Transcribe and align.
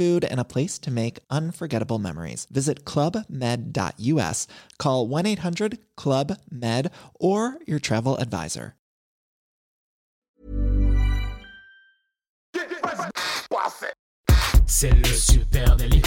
food, 0.00 0.24
and 0.24 0.40
a 0.40 0.44
place 0.44 0.78
to 0.78 0.90
make 0.90 1.18
unforgettable 1.28 1.98
memories. 1.98 2.46
Visit 2.50 2.86
clubmed.us, 2.86 4.46
call 4.78 5.06
1 5.06 5.26
800 5.26 5.78
Club 5.94 6.38
Med, 6.50 6.90
or 7.20 7.58
your 7.66 7.78
travel 7.78 8.16
advisor. 8.16 8.76
C'est 14.66 14.92
le 14.92 15.04
super 15.04 15.76
délit. 15.76 16.02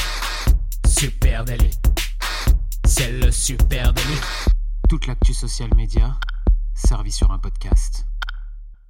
Super 0.87 1.45
délit. 1.45 1.77
C'est 2.85 3.11
le 3.11 3.29
super 3.31 3.93
délit. 3.93 4.21
Toute 4.89 5.05
l'actu 5.05 5.35
social 5.35 5.69
média 5.75 6.17
servie 6.73 7.11
sur 7.11 7.29
un 7.31 7.37
podcast. 7.37 8.05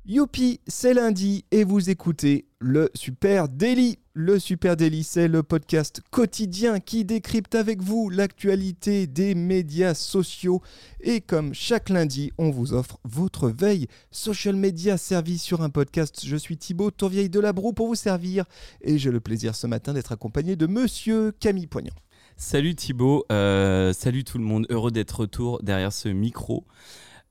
Youpi, 0.05 0.59
c'est 0.67 0.93
lundi 0.93 1.45
et 1.51 1.63
vous 1.63 1.89
écoutez 1.89 2.45
le 2.59 2.91
Super 2.93 3.47
Daily. 3.47 3.99
Le 4.13 4.37
Super 4.37 4.75
Daily, 4.75 5.01
c'est 5.01 5.29
le 5.29 5.43
podcast 5.43 6.01
quotidien 6.11 6.81
qui 6.81 7.05
décrypte 7.05 7.55
avec 7.55 7.81
vous 7.81 8.09
l'actualité 8.09 9.07
des 9.07 9.33
médias 9.33 9.93
sociaux. 9.93 10.61
Et 10.99 11.21
comme 11.21 11.53
chaque 11.53 11.87
lundi, 11.87 12.33
on 12.37 12.49
vous 12.49 12.73
offre 12.73 12.99
votre 13.05 13.47
veille 13.47 13.87
social 14.11 14.57
media 14.57 14.97
servie 14.97 15.37
sur 15.37 15.61
un 15.61 15.69
podcast. 15.69 16.21
Je 16.25 16.35
suis 16.35 16.57
Thibaut 16.57 16.91
Tourvieille 16.91 17.29
de 17.29 17.39
la 17.39 17.53
Broue 17.53 17.71
pour 17.71 17.87
vous 17.87 17.95
servir 17.95 18.43
et 18.81 18.97
j'ai 18.97 19.09
le 19.09 19.21
plaisir 19.21 19.55
ce 19.55 19.67
matin 19.67 19.93
d'être 19.93 20.11
accompagné 20.11 20.57
de 20.57 20.67
monsieur 20.67 21.31
Camille 21.39 21.67
Poignant. 21.67 21.95
Salut 22.35 22.75
Thibaut, 22.75 23.25
euh, 23.31 23.93
salut 23.93 24.25
tout 24.25 24.37
le 24.37 24.43
monde, 24.43 24.65
heureux 24.69 24.91
d'être 24.91 25.21
retour 25.21 25.63
derrière 25.63 25.93
ce 25.93 26.09
micro. 26.09 26.65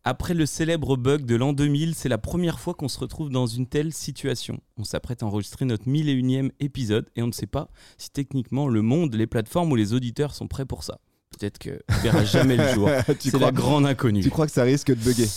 Après 0.04 0.34
le 0.34 0.46
célèbre 0.46 0.96
bug 0.96 1.24
de 1.26 1.36
l'an 1.36 1.52
2000, 1.52 1.94
c'est 1.94 2.08
la 2.08 2.18
première 2.18 2.58
fois 2.58 2.74
qu'on 2.74 2.88
se 2.88 2.98
retrouve 2.98 3.30
dans 3.30 3.46
une 3.46 3.68
telle 3.68 3.92
situation. 3.92 4.58
On 4.76 4.82
s'apprête 4.82 5.22
à 5.22 5.26
enregistrer 5.26 5.64
notre 5.64 5.86
1001e 5.88 6.50
épisode 6.58 7.08
et 7.14 7.22
on 7.22 7.28
ne 7.28 7.32
sait 7.32 7.46
pas 7.46 7.68
si 7.98 8.10
techniquement 8.10 8.66
le 8.66 8.82
monde, 8.82 9.14
les 9.14 9.28
plateformes 9.28 9.70
ou 9.70 9.76
les 9.76 9.92
auditeurs 9.94 10.34
sont 10.34 10.48
prêts 10.48 10.66
pour 10.66 10.82
ça. 10.82 10.98
Peut-être 11.38 11.58
que 11.60 11.80
verra 12.02 12.24
jamais 12.24 12.56
le 12.56 12.66
jour. 12.74 12.88
C'est 13.20 13.28
crois- 13.30 13.40
la 13.40 13.52
grande 13.52 13.86
inconnue. 13.86 14.22
Tu 14.22 14.30
crois 14.30 14.46
que 14.46 14.52
ça 14.52 14.64
risque 14.64 14.88
de 14.88 14.94
bugger? 15.02 15.28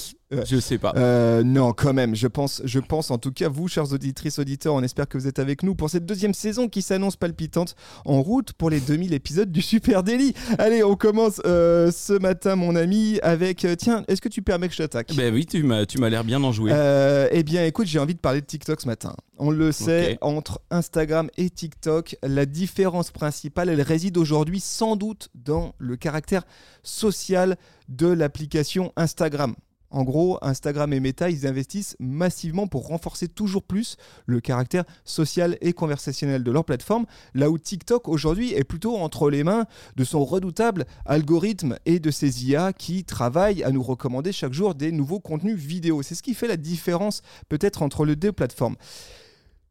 Je 0.46 0.60
sais 0.60 0.78
pas. 0.78 0.94
Euh, 0.98 1.44
non, 1.44 1.74
quand 1.74 1.94
même. 1.94 2.16
Je 2.16 2.28
pense, 2.28 2.62
je 2.66 2.80
pense 2.80 3.12
en 3.12 3.18
tout 3.18 3.32
cas, 3.32 3.48
vous, 3.50 3.68
chers 3.68 3.94
auditrices, 3.94 4.40
auditeurs, 4.40 4.74
on 4.74 4.84
espère 4.84 5.08
que 5.08 5.18
vous 5.18 5.28
êtes 5.28 5.40
avec 5.40 5.64
nous 5.64 5.76
pour 5.76 5.90
cette 5.90 6.06
deuxième 6.06 6.34
saison 6.34 6.68
qui 6.68 6.82
s'annonce 6.82 7.16
palpitante 7.16 7.76
en 8.06 8.22
route 8.22 8.54
pour 8.54 8.70
les 8.70 8.80
2000 8.80 9.14
épisodes 9.14 9.52
du 9.52 9.62
Super 9.62 10.04
Daily. 10.04 10.34
Allez, 10.58 10.84
on 10.84 10.96
commence 10.96 11.42
euh, 11.46 11.92
ce 11.92 12.14
matin, 12.14 12.56
mon 12.56 12.76
ami, 12.76 13.20
avec. 13.24 13.66
euh, 13.66 13.76
tiens, 13.76 14.04
est-ce 14.08 14.22
que 14.22 14.30
tu 14.30 14.42
permets 14.42 14.68
que 14.68 14.74
je 14.74 14.80
t'attaque? 14.80 15.14
Ben 15.16 15.34
oui, 15.34 15.46
tu 15.46 15.64
m'as, 15.64 15.86
tu 15.86 16.00
m'as 16.00 16.10
l'air 16.10 16.24
bien 16.24 16.40
d'en 16.40 16.52
jouer. 16.52 16.72
Euh, 16.74 17.28
eh 17.32 17.44
bien, 17.44 17.66
écoute, 17.66 17.88
j'ai 17.88 18.00
envie 18.00 18.16
de 18.16 18.20
parler 18.20 18.42
de 18.42 18.46
TikTok 18.46 18.82
ce 18.82 18.88
matin. 18.88 19.16
On 19.38 19.52
le 19.52 19.72
sait, 19.72 20.18
entre 20.22 20.62
Instagram 20.72 21.30
et 21.38 21.50
TikTok, 21.50 22.16
la 22.24 22.46
différence 22.46 23.12
principale, 23.12 23.70
elle 23.70 23.82
réside 23.82 24.18
aujourd'hui 24.18 24.62
sans 24.62 24.96
doute 24.96 25.30
dans 25.36 25.74
le 25.78 25.98
caractère 25.98 26.44
social 26.84 27.58
de 27.90 28.08
l'application 28.08 28.94
Instagram. 28.96 29.56
En 29.96 30.04
gros, 30.04 30.38
Instagram 30.42 30.92
et 30.92 31.00
Meta, 31.00 31.30
ils 31.30 31.48
investissent 31.48 31.96
massivement 32.02 32.68
pour 32.68 32.88
renforcer 32.88 33.30
toujours 33.30 33.64
plus 33.64 33.96
le 34.26 34.42
caractère 34.42 34.84
social 35.06 35.58
et 35.62 35.72
conversationnel 35.72 36.44
de 36.44 36.52
leur 36.52 36.66
plateforme, 36.66 37.06
là 37.34 37.50
où 37.50 37.58
TikTok 37.58 38.10
aujourd'hui 38.10 38.52
est 38.52 38.66
plutôt 38.66 38.98
entre 38.98 39.30
les 39.30 39.46
mains 39.46 39.64
de 39.96 40.04
son 40.04 40.26
redoutable 40.26 40.86
algorithme 41.06 41.78
et 41.86 42.00
de 42.00 42.12
ses 42.12 42.46
IA 42.46 42.74
qui 42.74 43.06
travaillent 43.06 43.64
à 43.64 43.72
nous 43.72 43.82
recommander 43.82 44.34
chaque 44.34 44.52
jour 44.52 44.76
des 44.76 44.92
nouveaux 44.92 45.22
contenus 45.22 45.56
vidéo. 45.56 46.04
C'est 46.04 46.16
ce 46.16 46.24
qui 46.24 46.34
fait 46.34 46.50
la 46.50 46.58
différence 46.58 47.22
peut-être 47.48 47.82
entre 47.82 48.04
les 48.04 48.18
deux 48.18 48.34
plateformes. 48.34 48.76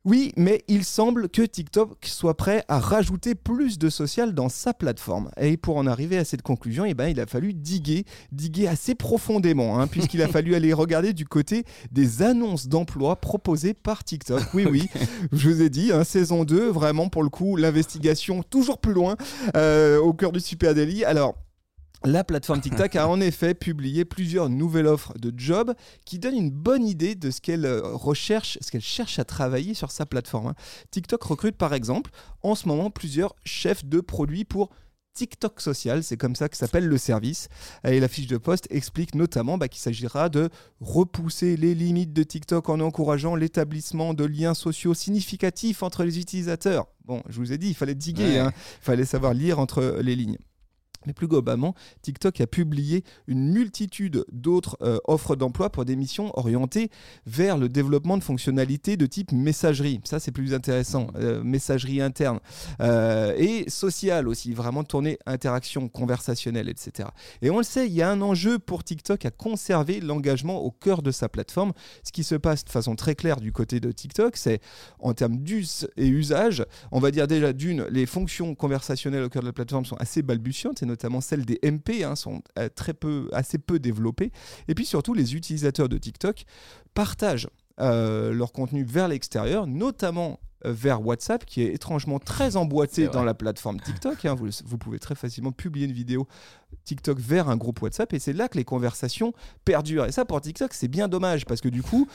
Oui, 0.06 0.32
mais 0.36 0.62
il 0.68 0.84
semble 0.84 1.30
que 1.30 1.40
TikTok 1.40 2.04
soit 2.04 2.36
prêt 2.36 2.62
à 2.68 2.78
rajouter 2.78 3.34
plus 3.34 3.78
de 3.78 3.88
social 3.88 4.34
dans 4.34 4.50
sa 4.50 4.74
plateforme. 4.74 5.30
Et 5.40 5.56
pour 5.56 5.78
en 5.78 5.86
arriver 5.86 6.18
à 6.18 6.26
cette 6.26 6.42
conclusion, 6.42 6.84
eh 6.84 6.92
ben, 6.92 7.08
il 7.08 7.18
a 7.20 7.26
fallu 7.26 7.54
diguer, 7.54 8.04
diguer 8.30 8.68
assez 8.68 8.94
profondément, 8.94 9.80
hein, 9.80 9.86
puisqu'il 9.86 10.20
a 10.20 10.28
fallu 10.34 10.54
aller 10.54 10.74
regarder 10.74 11.14
du 11.14 11.24
côté 11.24 11.64
des 11.90 12.20
annonces 12.20 12.68
d'emploi 12.68 13.16
proposées 13.16 13.72
par 13.72 14.04
TikTok. 14.04 14.42
Oui, 14.52 14.66
oui, 14.70 14.90
je 15.32 15.48
vous 15.48 15.62
ai 15.62 15.70
dit, 15.70 15.90
hein, 15.90 16.04
saison 16.04 16.44
2, 16.44 16.68
vraiment 16.68 17.08
pour 17.08 17.22
le 17.22 17.30
coup, 17.30 17.56
l'investigation 17.56 18.42
toujours 18.42 18.80
plus 18.80 18.92
loin, 18.92 19.16
euh, 19.56 19.98
au 19.98 20.12
cœur 20.12 20.32
du 20.32 20.40
Super 20.40 20.74
Daily. 20.74 21.04
Alors, 21.04 21.34
la 22.04 22.22
plateforme 22.24 22.60
TikTok 22.60 22.96
a 22.96 23.08
en 23.08 23.20
effet 23.20 23.54
publié 23.54 24.04
plusieurs 24.04 24.48
nouvelles 24.50 24.86
offres 24.86 25.14
de 25.18 25.32
jobs 25.36 25.72
qui 26.04 26.18
donnent 26.18 26.36
une 26.36 26.50
bonne 26.50 26.86
idée 26.86 27.14
de 27.14 27.30
ce 27.30 27.40
qu'elle 27.40 27.64
euh, 27.64 27.80
recherche, 27.94 28.58
ce 28.60 28.70
qu'elle 28.70 28.82
cherche 28.82 29.18
à 29.18 29.24
travailler 29.24 29.72
sur 29.74 29.90
sa 29.90 30.04
plateforme. 30.04 30.48
hein. 30.48 30.54
TikTok 30.90 31.22
recrute 31.22 31.56
par 31.56 31.72
exemple 31.72 32.10
en 32.42 32.54
ce 32.54 32.68
moment 32.68 32.90
plusieurs 32.90 33.34
chefs 33.44 33.84
de 33.86 34.00
produits 34.00 34.44
pour 34.44 34.70
TikTok 35.14 35.60
social, 35.60 36.02
c'est 36.02 36.16
comme 36.16 36.34
ça 36.34 36.48
que 36.48 36.56
s'appelle 36.56 36.86
le 36.88 36.98
service. 36.98 37.48
Et 37.84 38.00
la 38.00 38.08
fiche 38.08 38.26
de 38.26 38.36
poste 38.36 38.66
explique 38.70 39.14
notamment 39.14 39.56
bah, 39.58 39.68
qu'il 39.68 39.80
s'agira 39.80 40.28
de 40.28 40.50
repousser 40.80 41.56
les 41.56 41.74
limites 41.74 42.12
de 42.12 42.24
TikTok 42.24 42.68
en 42.68 42.80
encourageant 42.80 43.36
l'établissement 43.36 44.12
de 44.12 44.24
liens 44.24 44.54
sociaux 44.54 44.92
significatifs 44.92 45.84
entre 45.84 46.02
les 46.02 46.18
utilisateurs. 46.18 46.88
Bon, 47.04 47.22
je 47.28 47.38
vous 47.38 47.52
ai 47.52 47.58
dit, 47.58 47.68
il 47.68 47.74
fallait 47.74 47.94
diguer, 47.94 48.24
Ouais. 48.24 48.38
hein. 48.40 48.52
il 48.80 48.84
fallait 48.84 49.04
savoir 49.04 49.34
lire 49.34 49.60
entre 49.60 49.98
les 50.02 50.16
lignes. 50.16 50.36
Mais 51.06 51.12
plus 51.12 51.28
globalement, 51.28 51.74
TikTok 52.02 52.40
a 52.40 52.46
publié 52.46 53.04
une 53.26 53.52
multitude 53.52 54.24
d'autres 54.32 54.76
euh, 54.82 54.98
offres 55.04 55.36
d'emploi 55.36 55.70
pour 55.70 55.84
des 55.84 55.96
missions 55.96 56.36
orientées 56.38 56.90
vers 57.26 57.58
le 57.58 57.68
développement 57.68 58.16
de 58.18 58.22
fonctionnalités 58.22 58.96
de 58.96 59.06
type 59.06 59.32
messagerie. 59.32 60.00
Ça, 60.04 60.20
c'est 60.20 60.32
plus 60.32 60.54
intéressant. 60.54 61.08
Euh, 61.16 61.42
messagerie 61.42 62.00
interne. 62.00 62.40
Euh, 62.80 63.34
et 63.36 63.68
sociale 63.68 64.28
aussi, 64.28 64.52
vraiment 64.52 64.84
tourner 64.84 65.18
interaction 65.26 65.88
conversationnelle, 65.88 66.68
etc. 66.68 67.08
Et 67.42 67.50
on 67.50 67.58
le 67.58 67.64
sait, 67.64 67.86
il 67.86 67.92
y 67.92 68.02
a 68.02 68.10
un 68.10 68.20
enjeu 68.20 68.58
pour 68.58 68.84
TikTok 68.84 69.24
à 69.24 69.30
conserver 69.30 70.00
l'engagement 70.00 70.60
au 70.62 70.70
cœur 70.70 71.02
de 71.02 71.10
sa 71.10 71.28
plateforme. 71.28 71.72
Ce 72.02 72.12
qui 72.12 72.24
se 72.24 72.34
passe 72.34 72.64
de 72.64 72.70
façon 72.70 72.96
très 72.96 73.14
claire 73.14 73.40
du 73.40 73.52
côté 73.52 73.80
de 73.80 73.92
TikTok, 73.92 74.36
c'est 74.36 74.60
en 74.98 75.14
termes 75.14 75.38
d'us 75.38 75.86
et 75.96 76.06
usage, 76.06 76.64
on 76.92 77.00
va 77.00 77.10
dire 77.10 77.26
déjà 77.26 77.52
d'une, 77.52 77.84
les 77.90 78.06
fonctions 78.06 78.54
conversationnelles 78.54 79.22
au 79.22 79.28
cœur 79.28 79.42
de 79.42 79.48
la 79.48 79.52
plateforme 79.52 79.84
sont 79.84 79.96
assez 79.96 80.22
balbutiantes, 80.22 80.82
et 80.82 80.86
notamment 80.94 81.20
celles 81.20 81.44
des 81.44 81.58
MP 81.62 82.02
hein, 82.04 82.16
sont 82.16 82.42
euh, 82.58 82.68
très 82.74 82.94
peu, 82.94 83.28
assez 83.32 83.58
peu 83.58 83.78
développées. 83.78 84.30
Et 84.68 84.74
puis 84.74 84.86
surtout, 84.86 85.14
les 85.14 85.34
utilisateurs 85.34 85.88
de 85.88 85.98
TikTok 85.98 86.44
partagent 86.94 87.48
euh, 87.80 88.32
leur 88.32 88.52
contenu 88.52 88.84
vers 88.84 89.08
l'extérieur, 89.08 89.66
notamment 89.66 90.38
euh, 90.64 90.72
vers 90.72 91.04
WhatsApp, 91.04 91.44
qui 91.44 91.62
est 91.62 91.74
étrangement 91.74 92.18
très 92.20 92.54
emboîté 92.56 93.08
dans 93.12 93.24
la 93.24 93.34
plateforme 93.34 93.80
TikTok. 93.80 94.24
hein. 94.24 94.34
Vous, 94.34 94.48
vous 94.64 94.78
pouvez 94.78 94.98
très 95.00 95.14
facilement 95.16 95.50
publier 95.52 95.86
une 95.86 95.92
vidéo 95.92 96.26
TikTok 96.84 97.18
vers 97.18 97.48
un 97.48 97.56
groupe 97.56 97.82
WhatsApp, 97.82 98.12
et 98.12 98.18
c'est 98.20 98.32
là 98.32 98.48
que 98.48 98.56
les 98.56 98.64
conversations 98.64 99.32
perdurent. 99.64 100.04
Et 100.06 100.12
ça, 100.12 100.24
pour 100.24 100.40
TikTok, 100.40 100.72
c'est 100.72 100.88
bien 100.88 101.08
dommage, 101.08 101.44
parce 101.46 101.60
que 101.60 101.68
du 101.68 101.82
coup, 101.82 102.06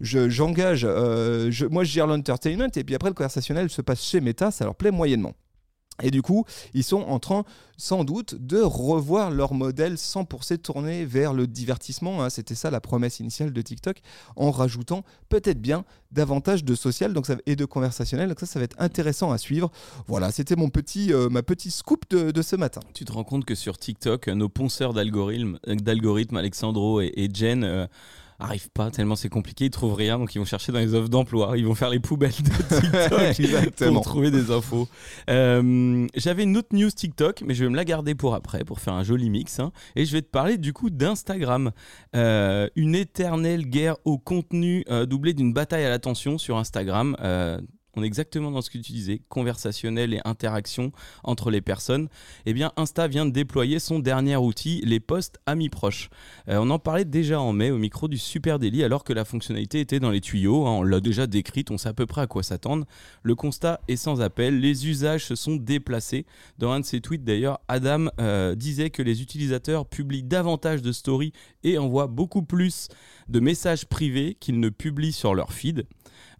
je- 0.00 0.28
j'engage, 0.28 0.84
euh, 0.84 1.50
je- 1.50 1.66
moi 1.66 1.82
je 1.84 1.92
gère 1.92 2.06
l'entertainment, 2.06 2.68
et 2.76 2.84
puis 2.84 2.94
après 2.94 3.08
le 3.08 3.14
conversationnel 3.14 3.70
se 3.70 3.80
passe 3.82 4.02
chez 4.02 4.20
Meta, 4.20 4.50
ça 4.50 4.64
leur 4.66 4.74
plaît 4.74 4.90
moyennement. 4.90 5.34
Et 6.02 6.10
du 6.10 6.22
coup, 6.22 6.44
ils 6.74 6.84
sont 6.84 7.02
en 7.02 7.18
train, 7.18 7.44
sans 7.76 8.04
doute, 8.04 8.34
de 8.34 8.60
revoir 8.60 9.30
leur 9.30 9.54
modèle 9.54 9.94
100% 9.94 10.58
tourné 10.58 11.04
vers 11.04 11.32
le 11.32 11.46
divertissement. 11.46 12.22
hein. 12.22 12.30
C'était 12.30 12.54
ça 12.54 12.70
la 12.70 12.80
promesse 12.80 13.20
initiale 13.20 13.52
de 13.52 13.62
TikTok, 13.62 14.00
en 14.36 14.50
rajoutant 14.50 15.04
peut-être 15.28 15.60
bien 15.60 15.84
davantage 16.12 16.64
de 16.64 16.74
social 16.74 17.14
et 17.46 17.56
de 17.56 17.64
conversationnel. 17.64 18.28
Donc 18.28 18.40
ça, 18.40 18.46
ça 18.46 18.58
va 18.58 18.64
être 18.64 18.76
intéressant 18.78 19.32
à 19.32 19.38
suivre. 19.38 19.70
Voilà, 20.06 20.30
c'était 20.30 20.56
mon 20.56 20.68
petit, 20.68 21.12
euh, 21.12 21.28
ma 21.28 21.42
petite 21.42 21.72
scoop 21.72 22.08
de, 22.10 22.42
ce 22.42 22.56
matin. 22.56 22.80
Tu 22.94 23.04
te 23.04 23.12
rends 23.12 23.24
compte 23.24 23.44
que 23.44 23.54
sur 23.54 23.78
TikTok, 23.78 24.28
nos 24.28 24.48
ponceurs 24.48 24.92
d'algorithmes, 24.92 25.58
euh, 25.66 26.38
Alexandro 26.38 27.00
et, 27.00 27.12
et 27.16 27.28
Jen, 27.32 27.64
euh, 27.64 27.86
arrivent 28.38 28.70
pas 28.70 28.90
tellement 28.90 29.16
c'est 29.16 29.28
compliqué, 29.28 29.66
ils 29.66 29.70
trouvent 29.70 29.94
rien, 29.94 30.18
donc 30.18 30.34
ils 30.34 30.38
vont 30.38 30.44
chercher 30.44 30.72
dans 30.72 30.78
les 30.78 30.94
offres 30.94 31.08
d'emploi, 31.08 31.54
ils 31.56 31.66
vont 31.66 31.74
faire 31.74 31.90
les 31.90 32.00
poubelles 32.00 32.30
de 32.30 33.32
TikTok 33.32 33.88
pour 33.92 34.02
trouver 34.02 34.30
des 34.30 34.50
infos. 34.50 34.88
Euh, 35.30 36.06
J'avais 36.14 36.44
une 36.44 36.56
autre 36.56 36.68
news 36.72 36.90
TikTok, 36.90 37.42
mais 37.44 37.54
je 37.54 37.64
vais 37.64 37.70
me 37.70 37.76
la 37.76 37.84
garder 37.84 38.14
pour 38.14 38.34
après, 38.34 38.64
pour 38.64 38.80
faire 38.80 38.94
un 38.94 39.04
joli 39.04 39.30
mix, 39.30 39.60
hein. 39.60 39.72
et 39.94 40.04
je 40.04 40.12
vais 40.12 40.22
te 40.22 40.30
parler 40.30 40.58
du 40.58 40.72
coup 40.72 40.90
d'Instagram. 40.90 41.72
Euh, 42.14 42.68
une 42.76 42.94
éternelle 42.94 43.66
guerre 43.66 43.96
au 44.04 44.18
contenu 44.18 44.84
euh, 44.90 45.06
doublée 45.06 45.34
d'une 45.34 45.52
bataille 45.52 45.84
à 45.84 45.90
l'attention 45.90 46.38
sur 46.38 46.56
Instagram. 46.56 47.16
On 47.96 48.02
est 48.02 48.06
exactement 48.06 48.50
dans 48.50 48.60
ce 48.60 48.68
que 48.68 48.76
tu 48.76 48.92
disais, 48.92 49.22
conversationnel 49.30 50.12
et 50.12 50.20
interaction 50.26 50.92
entre 51.24 51.50
les 51.50 51.62
personnes. 51.62 52.08
Eh 52.44 52.52
bien, 52.52 52.72
Insta 52.76 53.08
vient 53.08 53.24
de 53.24 53.30
déployer 53.30 53.78
son 53.78 53.98
dernier 53.98 54.36
outil, 54.36 54.82
les 54.84 55.00
posts 55.00 55.38
amis 55.46 55.70
proches. 55.70 56.10
Euh, 56.50 56.58
on 56.60 56.68
en 56.68 56.78
parlait 56.78 57.06
déjà 57.06 57.40
en 57.40 57.54
mai 57.54 57.70
au 57.70 57.78
micro 57.78 58.06
du 58.06 58.18
Super 58.18 58.58
Daily, 58.58 58.84
alors 58.84 59.02
que 59.02 59.14
la 59.14 59.24
fonctionnalité 59.24 59.80
était 59.80 59.98
dans 59.98 60.10
les 60.10 60.20
tuyaux. 60.20 60.66
Hein, 60.66 60.72
on 60.72 60.82
l'a 60.82 61.00
déjà 61.00 61.26
décrite, 61.26 61.70
on 61.70 61.78
sait 61.78 61.88
à 61.88 61.94
peu 61.94 62.04
près 62.04 62.20
à 62.20 62.26
quoi 62.26 62.42
s'attendre. 62.42 62.84
Le 63.22 63.34
constat 63.34 63.80
est 63.88 63.96
sans 63.96 64.20
appel, 64.20 64.60
les 64.60 64.88
usages 64.88 65.24
se 65.24 65.34
sont 65.34 65.56
déplacés. 65.56 66.26
Dans 66.58 66.72
un 66.72 66.80
de 66.80 66.84
ses 66.84 67.00
tweets 67.00 67.24
d'ailleurs, 67.24 67.60
Adam 67.68 68.08
euh, 68.20 68.54
disait 68.54 68.90
que 68.90 69.02
les 69.02 69.22
utilisateurs 69.22 69.86
publient 69.86 70.22
davantage 70.22 70.82
de 70.82 70.92
stories 70.92 71.32
et 71.64 71.78
envoient 71.78 72.08
beaucoup 72.08 72.42
plus 72.42 72.88
de 73.28 73.40
messages 73.40 73.86
privés 73.86 74.36
qu'ils 74.38 74.60
ne 74.60 74.68
publient 74.68 75.12
sur 75.12 75.34
leur 75.34 75.52
feed. 75.52 75.86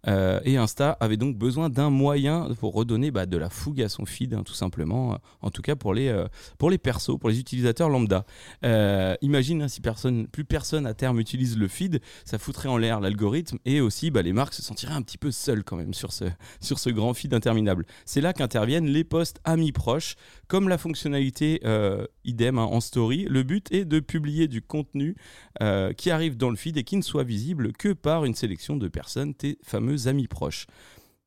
Euh, 0.07 0.39
et 0.45 0.57
Insta 0.57 0.91
avait 0.99 1.17
donc 1.17 1.37
besoin 1.37 1.69
d'un 1.69 1.89
moyen 1.89 2.49
pour 2.59 2.73
redonner 2.73 3.11
bah, 3.11 3.25
de 3.25 3.37
la 3.37 3.49
fougue 3.49 3.81
à 3.81 3.89
son 3.89 4.05
feed, 4.05 4.33
hein, 4.33 4.43
tout 4.45 4.53
simplement. 4.53 5.13
euh, 5.13 5.17
en 5.41 5.49
tout 5.49 5.61
cas 5.61 5.75
pour 5.75 5.93
les, 5.93 6.07
euh, 6.07 6.27
pour 6.57 6.69
les 6.69 6.77
persos, 6.77 7.17
pour 7.19 7.29
les 7.29 7.39
utilisateurs 7.39 7.89
lambda. 7.89 8.25
Euh, 8.63 9.15
imagine 9.21 9.63
hein, 9.63 9.67
si 9.67 9.81
personne, 9.81 10.27
plus 10.27 10.45
personne 10.45 10.85
à 10.85 10.93
terme 10.93 11.19
utilise 11.19 11.57
le 11.57 11.67
feed, 11.67 11.99
ça 12.25 12.37
foutrait 12.37 12.69
en 12.69 12.77
l'air 12.77 12.99
l'algorithme 12.99 13.57
et 13.65 13.81
aussi 13.81 14.11
bah, 14.11 14.21
les 14.21 14.33
marques 14.33 14.53
se 14.53 14.61
sentiraient 14.61 14.93
un 14.93 15.01
petit 15.01 15.17
peu 15.17 15.31
seules 15.31 15.63
quand 15.63 15.75
même 15.75 15.93
sur 15.93 16.13
ce, 16.13 16.25
sur 16.61 16.79
ce 16.79 16.89
grand 16.89 17.13
feed 17.13 17.33
interminable. 17.33 17.85
C'est 18.05 18.21
là 18.21 18.33
qu'interviennent 18.33 18.87
les 18.87 19.03
posts 19.03 19.39
amis 19.43 19.71
proches, 19.71 20.15
comme 20.47 20.69
la 20.69 20.77
fonctionnalité 20.77 21.59
euh, 21.65 22.05
idem 22.23 22.57
hein, 22.57 22.63
en 22.63 22.79
story. 22.79 23.25
Le 23.29 23.43
but 23.43 23.71
est 23.71 23.85
de 23.85 23.99
publier 23.99 24.47
du 24.47 24.61
contenu 24.61 25.15
euh, 25.61 25.93
qui 25.93 26.09
arrive 26.09 26.37
dans 26.37 26.49
le 26.49 26.55
feed 26.55 26.77
et 26.77 26.83
qui 26.83 26.97
ne 26.97 27.01
soit 27.01 27.23
visible 27.23 27.73
que 27.73 27.93
par 27.93 28.25
une 28.25 28.35
sélection 28.35 28.77
de 28.77 28.87
personnes, 28.87 29.33
tes 29.33 29.57
fameux 29.63 30.07
amis 30.07 30.27
proches. 30.27 30.67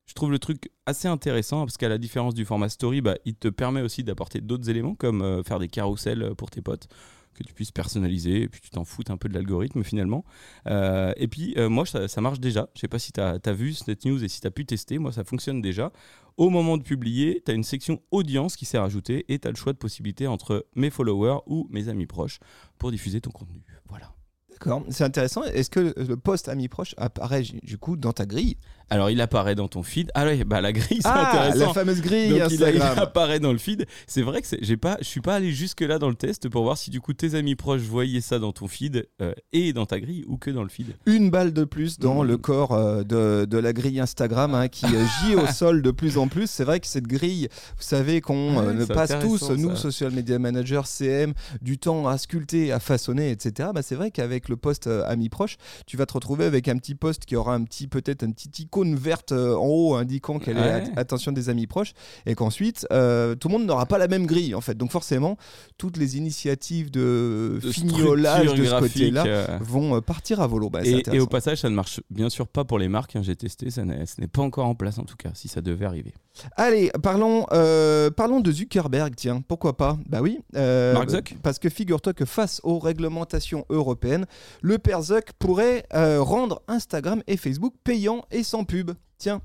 Je 0.07 0.15
trouve 0.15 0.33
le 0.33 0.39
truc 0.39 0.71
assez 0.87 1.07
intéressant 1.07 1.61
parce 1.61 1.77
qu'à 1.77 1.89
la 1.89 1.99
différence 1.99 2.35
du 2.35 2.45
format 2.45 2.69
story, 2.69 3.01
bah, 3.01 3.17
il 3.25 3.35
te 3.35 3.49
permet 3.49 3.83
aussi 3.83 4.03
d'apporter 4.03 4.41
d'autres 4.41 4.69
éléments 4.69 4.95
comme 4.95 5.23
euh, 5.23 5.43
faire 5.43 5.59
des 5.59 5.69
carousels 5.69 6.35
pour 6.37 6.51
tes 6.51 6.63
potes 6.63 6.89
que 7.35 7.43
tu 7.43 7.55
puisses 7.55 7.71
personnaliser 7.71 8.43
et 8.43 8.49
puis 8.49 8.61
tu 8.61 8.71
t'en 8.71 8.85
foutes 8.85 9.11
un 9.11 9.17
peu 9.17 9.29
de 9.29 9.35
l'algorithme 9.35 9.83
finalement. 9.83 10.25
Euh, 10.67 11.13
et 11.17 11.29
puis 11.29 11.55
euh, 11.57 11.69
moi 11.69 11.85
ça, 11.87 12.21
marche 12.21 12.41
déjà. 12.41 12.69
Je 12.75 12.81
sais 12.81 12.89
pas 12.89 12.99
si 12.99 13.13
tu 13.13 13.21
as, 13.21 13.53
vu 13.53 13.75
cette 13.75 14.05
news 14.05 14.23
et 14.23 14.29
si 14.29 14.41
tu 14.41 14.47
as 14.47 14.51
pu 14.51 14.67
tester. 14.67 14.99
Moi 14.99 15.13
ça 15.13 15.25
fonctionne 15.25 15.61
déjà. 15.61 15.93
Au 16.37 16.49
moment 16.49 16.77
de 16.77 16.83
publier, 16.83 17.43
tu 17.45 17.51
as 17.51 17.55
une 17.55 17.65
section 17.65 18.01
audience 18.11 18.57
qui 18.57 18.65
s'est 18.65 18.79
rajoutée 18.79 19.25
et 19.29 19.39
tu 19.39 19.49
as 19.49 19.51
le 19.51 19.57
choix 19.57 19.73
de 19.73 19.79
possibilités 19.79 20.27
entre 20.27 20.67
mes 20.75 20.91
followers 20.91 21.41
ou 21.47 21.67
mes 21.71 21.89
amis 21.89 22.07
proches 22.07 22.39
pour 22.79 22.91
diffuser 22.91 23.21
ton 23.21 23.31
contenu. 23.31 23.63
Voilà. 23.89 24.15
D'accord, 24.51 24.85
c'est 24.91 25.05
intéressant. 25.05 25.43
Est-ce 25.45 25.71
que 25.71 25.95
le 25.97 26.17
post 26.17 26.49
ami 26.49 26.69
proche 26.69 26.95
apparaît 26.99 27.43
du 27.43 27.79
coup 27.79 27.97
dans 27.97 28.13
ta 28.13 28.27
grille? 28.27 28.59
Alors 28.91 29.09
il 29.11 29.21
apparaît 29.21 29.55
dans 29.55 29.69
ton 29.69 29.83
feed. 29.83 30.11
Ah 30.15 30.25
ouais, 30.25 30.45
bah 30.45 30.61
la 30.61 30.73
grille 30.73 30.99
c'est 31.01 31.09
Ah, 31.09 31.31
intéressant. 31.31 31.67
la 31.69 31.73
fameuse 31.75 32.01
grille 32.01 32.31
Donc, 32.31 32.51
il, 32.51 32.65
a- 32.65 32.71
il 32.71 32.77
Instagram. 32.77 32.99
apparaît 32.99 33.41
dans 33.41 33.53
le 33.53 33.59
feed. 33.59 33.87
C'est 34.07 34.23
vrai 34.23 34.43
que 34.43 34.49
j'ai 34.61 34.77
pas, 34.77 34.97
je 35.01 35.05
suis 35.07 35.21
pas 35.21 35.37
allé 35.37 35.53
jusque 35.53 35.81
là 35.83 35.99
dans 35.99 36.09
le 36.09 36.15
test 36.17 36.49
pour 36.49 36.65
voir 36.65 36.77
si 36.77 36.91
du 36.91 37.01
coup 37.01 37.13
tes 37.13 37.35
amis 37.35 37.55
proches 37.55 37.83
voyaient 37.83 38.21
ça 38.21 38.39
dans 38.39 38.53
ton 38.53 38.67
feed 38.69 39.07
euh, 39.23 39.33
et 39.53 39.73
dans 39.73 39.87
ta 39.87 40.01
grille 40.01 40.25
ou 40.27 40.37
que 40.39 40.51
dans 40.51 40.63
le 40.63 40.69
feed. 40.69 40.89
Une 41.07 41.31
balle 41.31 41.53
de 41.53 41.65
plus 41.65 41.99
dans 41.99 42.23
Mmh. 42.25 42.27
le 42.27 42.37
corps 42.37 42.73
euh, 42.73 43.03
de, 43.05 43.45
de 43.49 43.59
la 43.59 43.73
grille 43.73 44.01
Instagram 44.01 44.55
hein, 44.55 44.69
qui 44.69 44.87
euh, 44.87 45.05
gît 45.23 45.37
au 45.37 45.47
sol 45.53 45.83
de 45.83 45.91
plus 45.93 46.19
en 46.19 46.27
plus. 46.29 46.51
C'est 46.51 46.65
vrai 46.65 46.81
que 46.81 46.87
cette 46.89 47.07
grille, 47.07 47.49
vous 47.77 47.83
savez 47.83 48.21
qu'on 48.21 48.57
Ouais, 48.59 48.75
ne 48.75 48.85
c'est 48.85 48.93
passe 48.93 49.13
tous, 49.21 49.51
nous, 49.51 49.71
ça. 49.71 49.83
social 49.83 50.11
media 50.11 50.39
managers, 50.41 50.81
CM, 50.85 51.33
du 51.63 51.79
temps 51.79 52.09
à 52.09 52.19
sculpter, 52.19 52.73
à 52.73 52.81
façonner, 52.81 53.31
etc. 53.31 53.69
Bah, 53.75 53.83
c'est 53.83 53.95
vrai 53.95 54.11
qu'avec 54.11 54.49
le 54.49 54.57
post 54.57 54.89
euh, 54.89 55.05
ami 55.07 55.29
proche, 55.29 55.57
tu 55.87 55.97
vas 55.97 56.07
te 56.07 56.15
retrouver 56.15 56.45
avec 56.45 56.67
un 56.69 56.77
petit 56.77 56.95
post 56.97 57.25
qui 57.25 57.37
aura 57.37 57.55
un 57.55 57.63
petit, 57.63 57.87
peut-être 57.87 58.23
un 58.25 58.33
petit 58.33 58.63
icône 58.63 58.80
verte 58.85 59.33
euh, 59.33 59.55
en 59.55 59.67
haut 59.67 59.95
indiquant 59.95 60.39
qu'elle 60.39 60.59
est 60.59 60.99
attention 60.99 61.33
des 61.33 61.49
amis 61.49 61.67
proches 61.67 61.93
et 62.27 62.35
qu'ensuite 62.35 62.87
euh, 62.93 63.35
tout 63.35 63.49
le 63.49 63.53
monde 63.59 63.67
n'aura 63.67 63.87
pas 63.87 63.99
la 63.99 64.09
même 64.09 64.27
grille 64.27 64.55
en 64.55 64.61
fait. 64.61 64.75
Donc 64.77 64.91
forcément, 64.91 65.37
toutes 65.79 65.97
les 65.97 66.17
initiatives 66.17 66.91
de, 66.91 67.59
De 67.63 67.71
fignolage 67.73 68.55
de 68.55 68.65
ce 68.65 68.79
côté-là 68.79 69.25
euh, 69.27 69.59
vont 69.61 70.01
partir 70.01 70.41
à 70.41 70.47
volo. 70.47 70.71
Bah, 70.71 70.81
et, 70.85 71.21
au 71.21 71.27
passage, 71.27 71.59
ça 71.61 71.69
ne 71.71 71.75
marche 71.75 72.01
bien 72.11 72.29
sûr 72.29 72.47
pas 72.49 72.65
pour 72.65 72.79
les 72.79 72.89
marques. 72.89 73.17
hein, 73.17 73.23
J'ai 73.23 73.37
testé, 73.37 73.71
ça 73.71 73.85
n'est- 73.85 74.07
ce 74.07 74.21
n'est 74.21 74.27
pas 74.27 74.43
encore 74.43 74.67
en 74.67 74.75
place 74.75 74.99
en 74.99 75.05
tout 75.05 75.17
cas, 75.17 75.31
si 75.35 75.49
ça 75.49 75.61
devait 75.61 75.87
arriver. 75.87 76.15
Allez, 76.57 76.91
parlons, 77.03 77.47
euh, 77.53 78.11
parlons 78.11 78.41
de 78.41 78.51
Zuckerberg, 78.53 79.15
tiens, 79.17 79.43
pourquoi 79.47 79.77
pas? 79.77 79.99
Bah 80.07 80.21
oui. 80.23 80.39
Mark 80.55 81.09
Zuck? 81.11 81.35
Parce 81.43 81.59
que 81.59 81.69
figure-toi 81.69 82.13
que 82.13 82.25
face 82.25 82.61
aux 82.65 82.79
réglementations 82.79 83.65
européennes, 83.69 84.27
le 84.63 84.79
père 84.79 85.03
Zuck 85.03 85.33
pourrait 85.39 85.85
rendre 85.93 86.63
Instagram 86.69 87.23
et 87.27 87.37
Facebook 87.37 87.75
payants 87.85 88.25
et 88.31 88.43
sans 88.43 88.65
pub. 88.71 88.93
Tiens. 89.19 89.43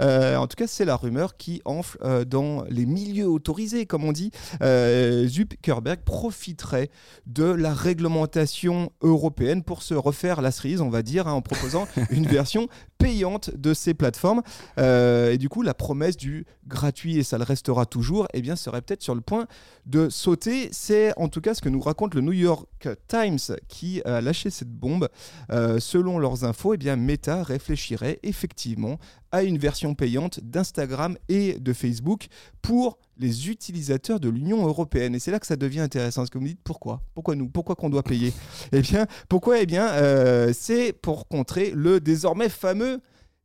Euh, 0.00 0.36
en 0.36 0.48
tout 0.48 0.56
cas, 0.56 0.66
c'est 0.66 0.84
la 0.84 0.96
rumeur 0.96 1.36
qui 1.36 1.62
enfle 1.64 1.98
euh, 2.02 2.24
dans 2.24 2.64
les 2.68 2.84
milieux 2.84 3.28
autorisés, 3.28 3.86
comme 3.86 4.04
on 4.04 4.12
dit. 4.12 4.32
Euh, 4.60 5.26
Zuckerberg 5.28 6.00
profiterait 6.00 6.90
de 7.26 7.44
la 7.44 7.72
réglementation 7.72 8.90
européenne 9.02 9.62
pour 9.62 9.82
se 9.82 9.94
refaire 9.94 10.42
la 10.42 10.50
cerise, 10.50 10.80
on 10.80 10.90
va 10.90 11.02
dire, 11.02 11.28
hein, 11.28 11.32
en 11.32 11.42
proposant 11.42 11.86
une 12.10 12.26
version 12.26 12.68
payante 12.98 13.50
de 13.54 13.74
ces 13.74 13.94
plateformes. 13.94 14.42
Euh, 14.78 15.32
et 15.32 15.38
du 15.38 15.48
coup, 15.48 15.62
la 15.62 15.74
promesse 15.74 16.16
du 16.16 16.46
gratuit 16.66 17.18
et 17.18 17.22
ça 17.22 17.38
le 17.38 17.44
restera 17.44 17.86
toujours, 17.86 18.26
eh 18.34 18.40
bien, 18.40 18.56
serait 18.56 18.82
peut-être 18.82 19.02
sur 19.02 19.14
le 19.14 19.20
point 19.20 19.46
de 19.86 20.08
sauter. 20.08 20.68
C'est 20.72 21.12
en 21.18 21.28
tout 21.28 21.40
cas 21.40 21.54
ce 21.54 21.60
que 21.60 21.68
nous 21.68 21.80
raconte 21.80 22.14
le 22.14 22.20
New 22.20 22.32
York 22.32 22.66
Times 23.08 23.38
qui 23.68 24.02
a 24.04 24.20
lâché 24.20 24.50
cette 24.50 24.72
bombe. 24.72 25.08
Euh, 25.50 25.78
selon 25.80 26.18
leurs 26.18 26.44
infos, 26.44 26.74
eh 26.74 26.76
bien, 26.78 26.96
Meta 26.96 27.42
réfléchirait 27.42 28.18
effectivement 28.22 28.98
à 29.32 29.42
une 29.42 29.58
version 29.58 29.94
payante 29.94 30.40
d'Instagram 30.40 31.16
et 31.28 31.58
de 31.58 31.72
Facebook 31.72 32.28
pour 32.62 32.98
les 33.18 33.48
utilisateurs 33.48 34.20
de 34.20 34.28
l'Union 34.28 34.66
européenne. 34.66 35.14
Et 35.14 35.18
c'est 35.18 35.30
là 35.30 35.38
que 35.38 35.46
ça 35.46 35.56
devient 35.56 35.80
intéressant. 35.80 36.22
Parce 36.22 36.30
que 36.30 36.38
vous 36.38 36.44
me 36.44 36.48
dites 36.48 36.62
pourquoi? 36.64 37.02
Pourquoi 37.14 37.34
nous? 37.34 37.48
Pourquoi 37.48 37.74
qu'on 37.74 37.90
doit 37.90 38.02
payer? 38.02 38.32
Eh 38.72 38.80
bien, 38.80 39.06
pourquoi? 39.28 39.60
Eh 39.60 39.66
bien, 39.66 39.88
euh, 39.88 40.52
c'est 40.52 40.92
pour 40.92 41.28
contrer 41.28 41.72
le 41.74 42.00
désormais 42.00 42.48
fameux 42.48 43.00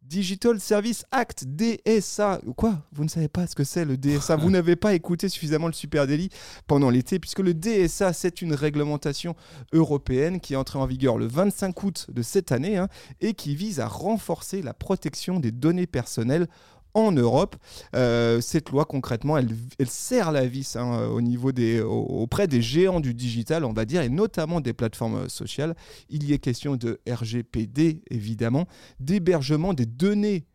Digital 0.09 0.59
Service 0.59 1.05
Act, 1.11 1.45
DSA. 1.45 2.41
Quoi? 2.57 2.81
Vous 2.91 3.03
ne 3.03 3.09
savez 3.09 3.27
pas 3.27 3.45
ce 3.45 3.53
que 3.53 3.63
c'est 3.63 3.85
le 3.85 3.95
DSA 3.95 4.37
Vous 4.37 4.49
n'avez 4.49 4.75
pas 4.75 4.95
écouté 4.95 5.29
suffisamment 5.29 5.67
le 5.67 5.73
Super 5.73 6.07
Daily 6.07 6.29
pendant 6.65 6.89
l'été, 6.89 7.19
puisque 7.19 7.39
le 7.39 7.53
DSA, 7.53 8.13
c'est 8.13 8.41
une 8.41 8.55
réglementation 8.55 9.35
européenne 9.71 10.39
qui 10.39 10.53
est 10.53 10.57
entrée 10.57 10.79
en 10.79 10.87
vigueur 10.87 11.19
le 11.19 11.27
25 11.27 11.83
août 11.83 12.07
de 12.11 12.23
cette 12.23 12.51
année 12.51 12.77
hein, 12.77 12.87
et 13.21 13.35
qui 13.35 13.55
vise 13.55 13.79
à 13.79 13.87
renforcer 13.87 14.63
la 14.63 14.73
protection 14.73 15.39
des 15.39 15.51
données 15.51 15.85
personnelles 15.85 16.47
en 16.93 17.11
Europe. 17.11 17.55
Euh, 17.95 18.41
cette 18.41 18.69
loi, 18.69 18.85
concrètement, 18.85 19.37
elle, 19.37 19.49
elle 19.77 19.89
serre 19.89 20.31
la 20.31 20.45
vis 20.45 20.75
hein, 20.75 21.09
auprès 21.09 22.47
des 22.47 22.61
géants 22.61 22.99
du 22.99 23.13
digital, 23.13 23.65
on 23.65 23.73
va 23.73 23.85
dire, 23.85 24.01
et 24.01 24.09
notamment 24.09 24.61
des 24.61 24.73
plateformes 24.73 25.15
euh, 25.15 25.29
sociales. 25.29 25.75
Il 26.09 26.23
y 26.23 26.33
est 26.33 26.39
question 26.39 26.75
de 26.75 26.99
RGPD, 27.09 28.03
évidemment, 28.09 28.67
d'hébergement 28.99 29.73
des 29.73 29.85
données 29.85 30.45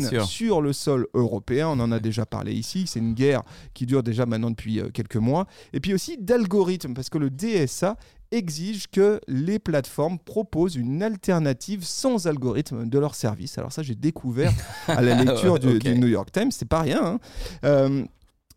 Bah, 0.00 0.08
sûr. 0.08 0.24
sur 0.24 0.60
le 0.60 0.72
sol 0.72 1.06
européen. 1.14 1.68
On 1.68 1.80
en 1.80 1.92
a 1.92 2.00
déjà 2.00 2.26
parlé 2.26 2.52
ici. 2.52 2.86
C'est 2.86 2.98
une 2.98 3.14
guerre 3.14 3.42
qui 3.74 3.86
dure 3.86 4.02
déjà 4.02 4.26
maintenant 4.26 4.50
depuis 4.50 4.80
euh, 4.80 4.90
quelques 4.92 5.16
mois. 5.16 5.46
Et 5.72 5.80
puis 5.80 5.94
aussi 5.94 6.16
d'algorithmes, 6.18 6.94
parce 6.94 7.08
que 7.10 7.18
le 7.18 7.30
DSA 7.30 7.96
exige 8.32 8.86
que 8.88 9.20
les 9.26 9.58
plateformes 9.58 10.18
proposent 10.18 10.76
une 10.76 11.02
alternative 11.02 11.84
sans 11.84 12.26
algorithme 12.28 12.88
de 12.88 12.98
leur 12.98 13.14
service. 13.16 13.58
Alors 13.58 13.72
ça, 13.72 13.82
j'ai 13.82 13.96
découvert 13.96 14.52
à 14.86 15.02
la 15.02 15.14
lecture 15.24 15.58
du 15.58 15.94
New 15.96 16.06
York 16.06 16.30
Times, 16.30 16.52
c'est 16.52 16.68
pas 16.68 16.82
rien. 16.82 17.04
hein. 17.04 17.18
Euh, 17.64 18.04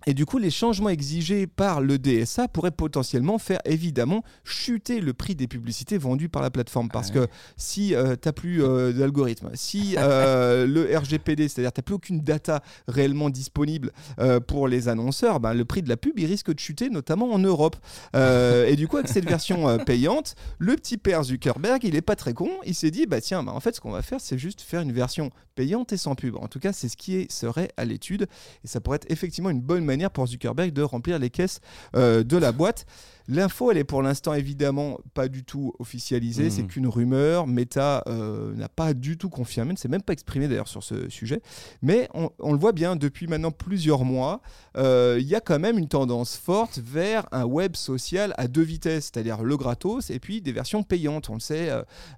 et 0.06 0.14
du 0.14 0.26
coup, 0.26 0.38
les 0.38 0.50
changements 0.52 0.90
exigés 0.90 1.48
par 1.48 1.82
le 1.82 1.98
DSA 1.98 2.48
pourraient 2.48 2.72
potentiellement 2.72 3.38
faire 3.38 3.60
évidemment 3.66 4.24
chuter 4.44 5.00
le 5.00 5.14
prix 5.14 5.36
des 5.36 5.48
publicités 5.48 5.98
vendues 5.98 6.30
par 6.30 6.42
la 6.42 6.50
plateforme. 6.50 6.90
Parce 6.90 7.10
Ah 7.16 7.20
ouais. 7.22 7.28
que 7.28 7.32
si 7.58 7.90
tu 7.90 7.96
n'as 7.96 8.32
plus 8.34 8.64
euh, 8.64 8.92
d'algorithme, 8.94 9.50
si 9.54 9.96
euh, 9.98 10.66
le 10.68 10.98
RGPD, 10.98 11.48
c'est-à-dire 11.48 11.72
tu 11.72 11.80
n'as 11.80 11.84
plus 11.84 11.96
aucune 11.96 12.20
data 12.22 12.62
réellement 12.88 13.30
disponible 13.30 13.92
euh, 14.20 14.40
pour 14.40 14.68
les 14.68 14.88
annonceurs, 14.88 15.40
ben, 15.40 15.54
le 15.54 15.66
prix 15.66 15.82
de 15.82 15.90
la 15.90 15.98
pub 15.98 16.18
il 16.20 16.26
risque 16.26 16.54
de 16.54 16.60
chuter, 16.60 16.90
notamment 16.90 17.32
en 17.32 17.40
Europe. 17.40 17.76
Euh, 18.16 18.66
et 18.68 18.76
du 18.76 18.88
coup, 18.88 18.98
avec 18.98 19.10
cette 19.10 19.28
version 19.28 19.70
euh, 19.70 19.78
payante, 19.78 20.36
le 20.60 20.76
petit 20.76 20.98
père 20.98 21.24
Zuckerberg, 21.24 21.84
il 21.84 21.96
est 21.96 22.02
pas 22.02 22.16
très 22.16 22.34
con. 22.34 22.50
Il 22.66 22.76
s'est 22.76 22.92
dit, 22.92 23.06
bah 23.06 23.22
tiens, 23.22 23.44
bah, 23.44 23.52
en 23.54 23.60
fait, 23.60 23.76
ce 23.76 23.82
qu'on 23.82 23.92
va 23.92 24.02
faire, 24.02 24.20
c'est 24.22 24.38
juste 24.38 24.62
faire 24.62 24.82
une 24.82 24.92
version 24.92 25.30
payante 25.56 25.94
et 25.94 25.98
sans 25.98 26.16
pub. 26.16 26.36
En 26.36 26.48
tout 26.48 26.60
cas, 26.60 26.74
c'est 26.74 26.90
ce 26.90 26.98
qui 26.98 27.16
est- 27.16 27.32
serait 27.32 27.70
à 27.78 27.86
l'étude. 27.86 28.28
Et 28.64 28.68
ça 28.68 28.82
pourrait 28.82 28.96
être 28.98 29.12
effectivement 29.12 29.50
une 29.50 29.62
bonne 29.62 29.86
manière 29.86 29.93
pour 30.12 30.28
Zuckerberg 30.28 30.74
de 30.74 30.82
remplir 30.82 31.20
les 31.20 31.30
caisses 31.30 31.62
euh, 31.96 32.24
de 32.24 32.38
la 32.38 32.52
boîte. 32.52 32.86
L'info, 33.28 33.72
elle 33.72 33.78
est 33.78 33.84
pour 33.84 34.02
l'instant 34.02 34.34
évidemment 34.34 35.00
pas 35.14 35.28
du 35.28 35.44
tout 35.44 35.74
officialisée, 35.80 36.46
Mhm. 36.46 36.50
c'est 36.52 36.64
qu'une 36.64 36.88
rumeur. 36.88 37.48
Meta 37.48 38.04
euh, 38.08 38.54
n'a 38.56 38.68
pas 38.70 38.94
du 38.94 39.18
tout 39.18 39.30
confirmé, 39.30 39.72
ne 39.74 39.78
s'est 39.78 39.88
même 39.88 40.02
pas 40.02 40.14
exprimé 40.14 40.48
d'ailleurs 40.48 40.68
sur 40.68 40.84
ce 40.84 41.10
sujet. 41.10 41.42
Mais 41.82 42.10
on, 42.14 42.30
on 42.40 42.52
le 42.52 42.60
voit 42.60 42.72
bien 42.74 42.96
depuis 42.96 43.28
maintenant 43.28 43.52
plusieurs 43.52 44.04
mois, 44.04 44.42
euh, 44.78 45.18
il 45.20 45.28
y 45.28 45.36
a 45.36 45.40
quand 45.42 45.60
même 45.60 45.78
une 45.78 45.88
tendance 45.88 46.36
forte 46.36 46.80
vers 46.84 47.26
un 47.32 47.46
web 47.46 47.76
social 47.76 48.34
à 48.38 48.48
deux 48.48 48.62
vitesses, 48.62 49.06
c'est-à-dire 49.14 49.44
le 49.44 49.56
gratos 49.56 50.10
et 50.10 50.20
puis 50.20 50.42
des 50.42 50.52
versions 50.52 50.84
payantes. 50.84 51.30
On 51.30 51.36
le 51.36 51.40
sait, 51.40 51.70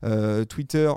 euh, 0.03 0.43
Twitter, 0.45 0.91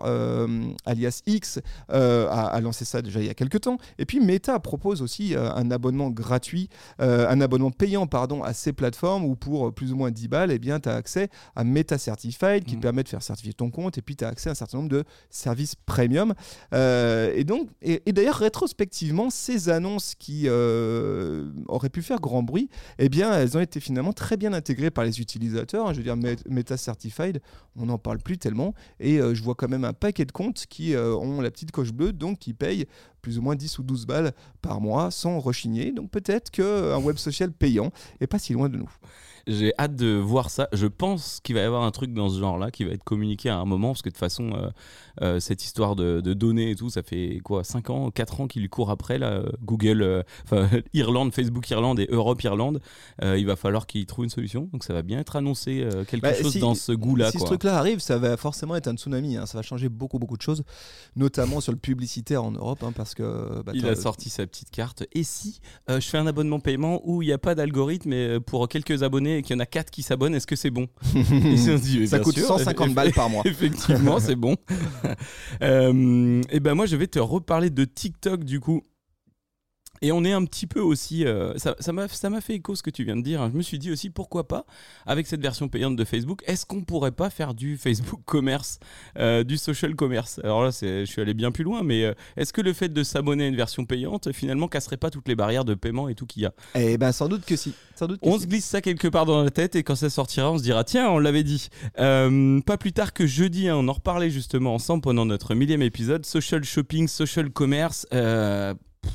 alias 0.87 1.23
X, 1.27 1.61
a, 1.89 2.47
a 2.47 2.61
lancé 2.61 2.85
ça 2.85 3.03
déjà 3.03 3.21
il 3.21 3.27
y 3.27 3.31
a 3.31 3.35
quelques 3.35 3.61
temps. 3.61 3.79
Et 3.99 4.07
puis 4.07 4.21
Meta 4.21 4.59
propose 4.61 5.03
aussi 5.03 5.35
un 5.37 5.71
abonnement 5.71 6.11
gratuit, 6.11 6.69
un 6.99 7.41
abonnement 7.41 7.71
payant 7.71 8.07
pardon, 8.07 8.43
à 8.43 8.53
ces 8.53 8.73
plateformes 8.73 9.25
où 9.25 9.37
pour 9.37 9.73
plus 9.75 9.93
ou 9.93 9.97
moins 9.97 9.98
10 10.11 10.29
balles, 10.29 10.51
eh 10.53 10.59
bien, 10.59 10.79
tu 10.81 10.89
as 10.89 10.95
accès 10.95 11.29
à 11.57 11.65
Meta 11.65 11.99
Certified 11.99 12.65
qui 12.65 12.75
Mm. 12.77 12.79
te 12.79 12.83
permet 12.83 13.03
de 13.03 13.09
faire 13.09 13.23
certifier 13.23 13.53
ton 13.55 13.71
compte 13.71 13.99
et 13.99 14.03
puis 14.03 14.17
tu 14.17 14.25
as 14.25 14.29
accès 14.29 14.49
à 14.49 14.53
un 14.53 14.55
certain 14.55 14.79
nombre 14.79 14.89
de 14.91 15.05
services 15.31 15.75
premium. 15.75 16.35
Euh, 16.73 17.33
et 17.35 17.45
donc, 17.45 17.69
et, 17.83 18.03
et 18.07 18.13
d'ailleurs, 18.13 18.37
rétrospectivement, 18.37 19.31
ces 19.31 19.69
annonces 19.69 20.15
qui 20.15 20.45
euh, 20.47 21.51
auraient 21.69 21.89
pu 21.91 22.03
faire 22.03 22.21
grand 22.21 22.43
bruit, 22.43 22.69
eh 22.99 23.09
bien, 23.09 23.33
elles 23.33 23.57
ont 23.57 23.61
été 23.61 23.81
finalement 23.81 24.13
très 24.13 24.37
bien 24.37 24.53
intégrées 24.53 24.91
par 24.91 25.05
les 25.05 25.21
utilisateurs. 25.21 25.89
hein. 25.89 25.93
Je 25.93 25.99
veux 25.99 26.05
dire, 26.05 26.17
Met- 26.17 26.37
Meta 26.49 26.77
Certified, 26.77 27.41
on 27.77 27.87
n'en 27.87 27.99
parle 27.99 28.19
plus 28.19 28.39
tellement. 28.39 28.75
Et 29.01 29.21
euh, 29.21 29.35
je 29.35 29.43
vois 29.43 29.55
quand 29.55 29.69
même 29.69 29.85
un 29.85 29.93
paquet 29.93 30.25
de 30.25 30.33
comptes 30.33 30.67
qui 30.69 30.95
ont 30.97 31.41
la 31.41 31.51
petite 31.51 31.71
coche 31.73 31.93
bleue, 31.93 32.13
donc 32.13 32.39
qui 32.39 32.55
payent 32.55 32.87
plus 33.23 33.39
ou 33.39 33.43
moins 33.43 33.57
10 33.57 33.79
ou 33.79 33.83
12 33.83 34.07
balles 34.07 34.33
par 34.63 34.81
mois 34.81 35.11
sans 35.11 35.39
rechigner. 35.41 35.93
Donc 35.93 36.11
peut-être 36.11 36.51
qu'un 36.51 36.99
web 36.99 37.17
social 37.17 37.51
payant 37.53 37.91
est 38.21 38.27
pas 38.27 38.39
si 38.39 38.53
loin 38.53 38.69
de 38.69 38.77
nous. 38.77 38.91
J'ai 39.49 39.73
hâte 39.79 39.97
de 39.97 40.15
voir 40.15 40.51
ça. 40.51 40.69
Je 40.73 40.87
pense 40.87 41.41
qu'il 41.43 41.55
va 41.55 41.63
y 41.63 41.65
avoir 41.65 41.83
un 41.83 41.91
truc 41.91 42.13
dans 42.13 42.29
ce 42.29 42.39
genre-là 42.39 42.71
qui 42.71 42.85
va 42.85 42.93
être 42.93 43.03
communiqué 43.03 43.49
à 43.49 43.57
un 43.59 43.65
moment, 43.65 43.89
parce 43.89 44.03
que 44.03 44.11
de 44.11 44.13
toute 44.15 44.21
façon, 44.21 44.53
euh, 44.55 44.71
euh, 45.23 45.41
cette 45.41 45.65
histoire 45.65 45.97
de, 45.97 46.21
de 46.21 46.35
données 46.35 46.71
et 46.71 46.77
tout, 46.77 46.91
ça 46.91 47.03
fait 47.03 47.41
quoi 47.43 47.65
5 47.65 47.91
ans, 47.91 48.11
4 48.11 48.43
ans 48.43 48.47
qu'il 48.47 48.69
court 48.69 48.91
après, 48.91 49.19
là, 49.19 49.43
Google, 49.63 50.03
euh, 50.03 50.23
enfin 50.45 50.69
Irlande, 50.93 51.33
Facebook 51.33 51.69
Irlande 51.71 51.99
et 52.01 52.07
Europe 52.11 52.43
Irlande. 52.43 52.81
Il 53.23 53.47
va 53.47 53.57
falloir 53.57 53.87
qu'il 53.87 54.05
trouve 54.07 54.25
une 54.25 54.31
solution. 54.31 54.69
Donc 54.73 54.85
ça 54.85 54.93
va 54.93 55.03
bien 55.03 55.19
être 55.19 55.35
annoncé 55.37 55.87
quelque 56.07 56.23
Bah, 56.23 56.35
chose 56.35 56.53
si- 56.53 56.59
dans 56.61 56.75
ce 56.75 56.93
goût-là. 56.93 57.31
Si 57.31 57.39
quoi. 57.39 57.47
ce 57.47 57.51
truc-là 57.53 57.79
arrive, 57.79 58.01
ça 58.01 58.19
va 58.19 58.37
forcément 58.37 58.77
être 58.77 58.87
un 58.89 58.95
tsunami. 58.97 59.37
hein. 59.37 59.47
Ça 59.47 59.57
va 59.59 59.63
changer 59.63 59.89
beaucoup, 59.89 60.19
beaucoup 60.19 60.37
de 60.37 60.43
choses, 60.43 60.63
notamment 61.17 61.61
sur 61.61 61.73
le 61.73 61.79
publicitaire 61.79 62.45
en 62.45 62.53
Europe, 62.53 62.83
hein, 62.83 62.93
parce 62.95 63.15
que. 63.15 63.63
bah, 63.63 63.73
Il 63.75 63.87
a 63.87 63.97
sorti 63.97 64.29
sa 64.31 64.47
petite 64.47 64.71
carte. 64.71 65.05
Et 65.13 65.23
si 65.25 65.61
je 65.89 66.01
fais 66.01 66.19
un 66.19 66.27
abonnement 66.27 66.61
paiement 66.61 67.01
où 67.05 67.23
il 67.23 67.27
n'y 67.27 67.33
a 67.33 67.39
pas 67.39 67.55
d'algorithme 67.55 68.13
euh, 68.13 68.41
pour 68.41 68.69
quelques 68.69 69.03
abonnés 69.03 69.38
et 69.39 69.43
qu'il 69.43 69.55
y 69.55 69.57
en 69.57 69.61
a 69.61 69.67
4 69.67 69.91
qui 69.91 70.03
s'abonnent, 70.03 70.35
est-ce 70.35 70.47
que 70.47 70.57
c'est 70.57 70.71
bon 70.71 70.87
Et 71.15 71.57
si 71.57 71.71
on 71.71 71.79
se 71.79 71.83
dit, 71.83 72.07
Ça 72.09 72.19
coûte 72.19 72.35
sûr, 72.37 72.47
150 72.47 72.89
eff- 72.91 72.95
balles 72.95 73.13
par 73.13 73.31
mois. 73.31 73.43
Effectivement, 73.47 74.21
c'est 74.21 74.37
bon. 74.37 74.57
Euh, 75.63 76.41
et 76.51 76.61
ben 76.61 76.75
moi, 76.75 76.87
je 76.87 76.95
vais 76.97 77.07
te 77.07 77.19
reparler 77.19 77.71
de 77.71 77.85
TikTok 77.85 78.45
du 78.45 78.61
coup. 78.61 78.83
Et 80.03 80.13
on 80.13 80.25
est 80.25 80.33
un 80.33 80.45
petit 80.45 80.67
peu 80.67 80.81
aussi. 80.81 81.25
euh, 81.25 81.55
ça 81.57 81.93
m'a 81.93 82.09
ça 82.09 82.31
m'a 82.31 82.41
fait 82.41 82.55
écho 82.55 82.75
ce 82.75 82.83
que 82.83 82.91
tu 82.91 83.05
viens 83.05 83.17
de 83.17 83.23
dire. 83.23 83.43
hein. 83.43 83.51
Je 83.53 83.57
me 83.57 83.63
suis 83.63 83.79
dit 83.79 83.91
aussi 83.91 84.11
pourquoi 84.11 84.47
pas 84.49 84.65
avec 85.07 85.27
cette 85.27 85.41
version 85.41 85.69
payante 85.69 85.97
de 85.97 86.05
Facebook. 86.05 86.43
Est-ce 86.47 86.67
qu'on 86.67 86.83
pourrait 86.83 87.13
pas 87.13 87.31
faire 87.31 87.55
du 87.55 87.77
Facebook 87.77 88.21
commerce, 88.25 88.79
euh, 89.19 89.45
du 89.45 89.57
social 89.57 89.95
commerce? 89.95 90.41
Alors 90.45 90.63
là, 90.63 90.71
je 90.71 91.05
suis 91.05 91.21
allé 91.21 91.35
bien 91.35 91.51
plus 91.53 91.65
loin, 91.65 91.83
mais 91.83 92.05
euh, 92.05 92.15
est-ce 92.37 92.53
que 92.53 92.61
le 92.61 92.73
fait 92.73 92.89
de 92.93 93.03
s'abonner 93.03 93.45
à 93.45 93.47
une 93.49 93.57
version 93.57 93.85
payante 93.85 94.33
finalement 94.33 94.69
casserait 94.69 94.97
pas 94.97 95.11
toutes 95.11 95.29
les 95.29 95.35
barrières 95.37 95.65
de 95.65 95.75
paiement 95.75 96.09
et 96.09 96.15
tout 96.15 96.27
qu'il 96.27 96.43
y 96.43 96.47
a? 96.47 96.53
Eh 96.75 96.99
ben, 96.99 97.13
sans 97.13 97.29
doute 97.29 97.45
que 97.45 97.57
si. 97.57 97.75
Sans 97.97 98.07
doute 98.07 98.21
que 98.21 98.29
on 98.29 98.37
si. 98.37 98.43
se 98.43 98.47
glisse 98.49 98.65
ça 98.65 98.81
quelque 98.81 99.09
part 99.09 99.27
dans 99.27 99.43
la 99.43 99.51
tête 99.51 99.75
et 99.77 99.83
quand 99.83 99.97
ça 99.97 100.11
sortira, 100.11 100.51
on 100.53 100.59
se 100.59 100.63
dira 100.63 100.85
tiens, 100.85 101.09
on 101.11 101.19
l'avait 101.19 101.45
dit. 101.45 101.69
Euh, 101.99 102.61
pas 102.61 102.77
plus 102.79 102.93
tard 102.93 103.13
que 103.13 103.27
jeudi, 103.27 103.69
hein, 103.69 103.77
on 103.77 103.89
en 103.89 103.93
reparlait 103.93 104.31
justement 104.31 104.75
ensemble 104.75 105.03
pendant 105.03 105.25
notre 105.27 105.55
millième 105.55 105.83
épisode. 105.83 106.25
Social 106.27 106.63
shopping, 106.65 107.09
social 107.09 107.51
commerce. 107.51 108.07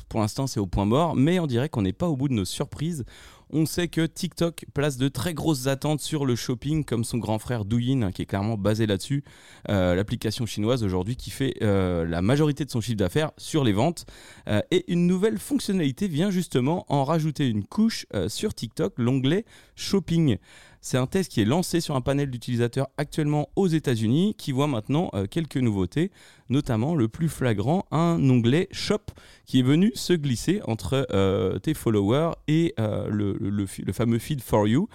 Pour 0.08 0.20
l'instant, 0.20 0.46
c'est 0.46 0.60
au 0.60 0.66
point 0.66 0.84
mort, 0.84 1.16
mais 1.16 1.38
on 1.38 1.46
dirait 1.46 1.68
qu'on 1.68 1.82
n'est 1.82 1.92
pas 1.92 2.08
au 2.08 2.16
bout 2.16 2.28
de 2.28 2.34
nos 2.34 2.44
surprises. 2.44 3.04
On 3.50 3.66
sait 3.66 3.88
que 3.88 4.04
TikTok 4.04 4.64
place 4.74 4.96
de 4.96 5.06
très 5.08 5.32
grosses 5.32 5.68
attentes 5.68 6.00
sur 6.00 6.26
le 6.26 6.34
shopping, 6.34 6.84
comme 6.84 7.04
son 7.04 7.18
grand 7.18 7.38
frère 7.38 7.64
Douyin, 7.64 8.02
hein, 8.02 8.10
qui 8.10 8.22
est 8.22 8.26
clairement 8.26 8.56
basé 8.56 8.86
là-dessus. 8.86 9.22
Euh, 9.68 9.94
L'application 9.94 10.44
chinoise 10.46 10.82
aujourd'hui 10.82 11.14
qui 11.14 11.30
fait 11.30 11.54
euh, 11.62 12.04
la 12.04 12.20
majorité 12.20 12.64
de 12.64 12.70
son 12.70 12.80
chiffre 12.80 12.96
d'affaires 12.96 13.30
sur 13.36 13.62
les 13.62 13.72
ventes. 13.72 14.06
Euh, 14.48 14.60
et 14.70 14.90
une 14.90 15.06
nouvelle 15.06 15.38
fonctionnalité 15.38 16.08
vient 16.08 16.30
justement 16.30 16.84
en 16.88 17.04
rajouter 17.04 17.46
une 17.46 17.64
couche 17.64 18.06
sur 18.28 18.54
TikTok, 18.54 18.94
l'onglet 18.96 19.44
Shopping. 19.76 20.38
C'est 20.86 20.98
un 20.98 21.06
test 21.06 21.32
qui 21.32 21.40
est 21.40 21.46
lancé 21.46 21.80
sur 21.80 21.96
un 21.96 22.02
panel 22.02 22.30
d'utilisateurs 22.30 22.88
actuellement 22.98 23.48
aux 23.56 23.68
États-Unis 23.68 24.34
qui 24.36 24.52
voit 24.52 24.66
maintenant 24.66 25.08
euh, 25.14 25.24
quelques 25.26 25.56
nouveautés, 25.56 26.10
notamment 26.50 26.94
le 26.94 27.08
plus 27.08 27.30
flagrant, 27.30 27.86
un 27.90 28.18
onglet 28.28 28.68
Shop 28.70 29.00
qui 29.46 29.60
est 29.60 29.62
venu 29.62 29.92
se 29.94 30.12
glisser 30.12 30.60
entre 30.66 31.06
euh, 31.10 31.58
tes 31.58 31.72
followers 31.72 32.32
et 32.48 32.74
euh, 32.78 33.08
le, 33.08 33.66
fameux 33.94 34.18
feed 34.18 34.42
for 34.42 34.68
you 34.68 34.86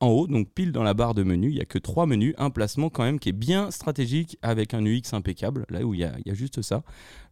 en 0.00 0.08
haut, 0.08 0.26
donc 0.26 0.50
pile 0.50 0.70
dans 0.70 0.82
la 0.82 0.92
barre 0.92 1.14
de 1.14 1.22
menu. 1.22 1.48
Il 1.48 1.54
n'y 1.54 1.62
a 1.62 1.64
que 1.64 1.78
trois 1.78 2.04
menus, 2.04 2.34
un 2.36 2.50
placement 2.50 2.90
quand 2.90 3.04
même 3.04 3.18
qui 3.18 3.30
est 3.30 3.32
bien 3.32 3.70
stratégique 3.70 4.36
avec 4.42 4.74
un 4.74 4.84
UX 4.84 5.14
impeccable, 5.14 5.64
là 5.70 5.80
où 5.80 5.94
il 5.94 6.00
y 6.00 6.04
il 6.04 6.28
y 6.28 6.30
a 6.30 6.34
juste 6.34 6.60
ça. 6.60 6.82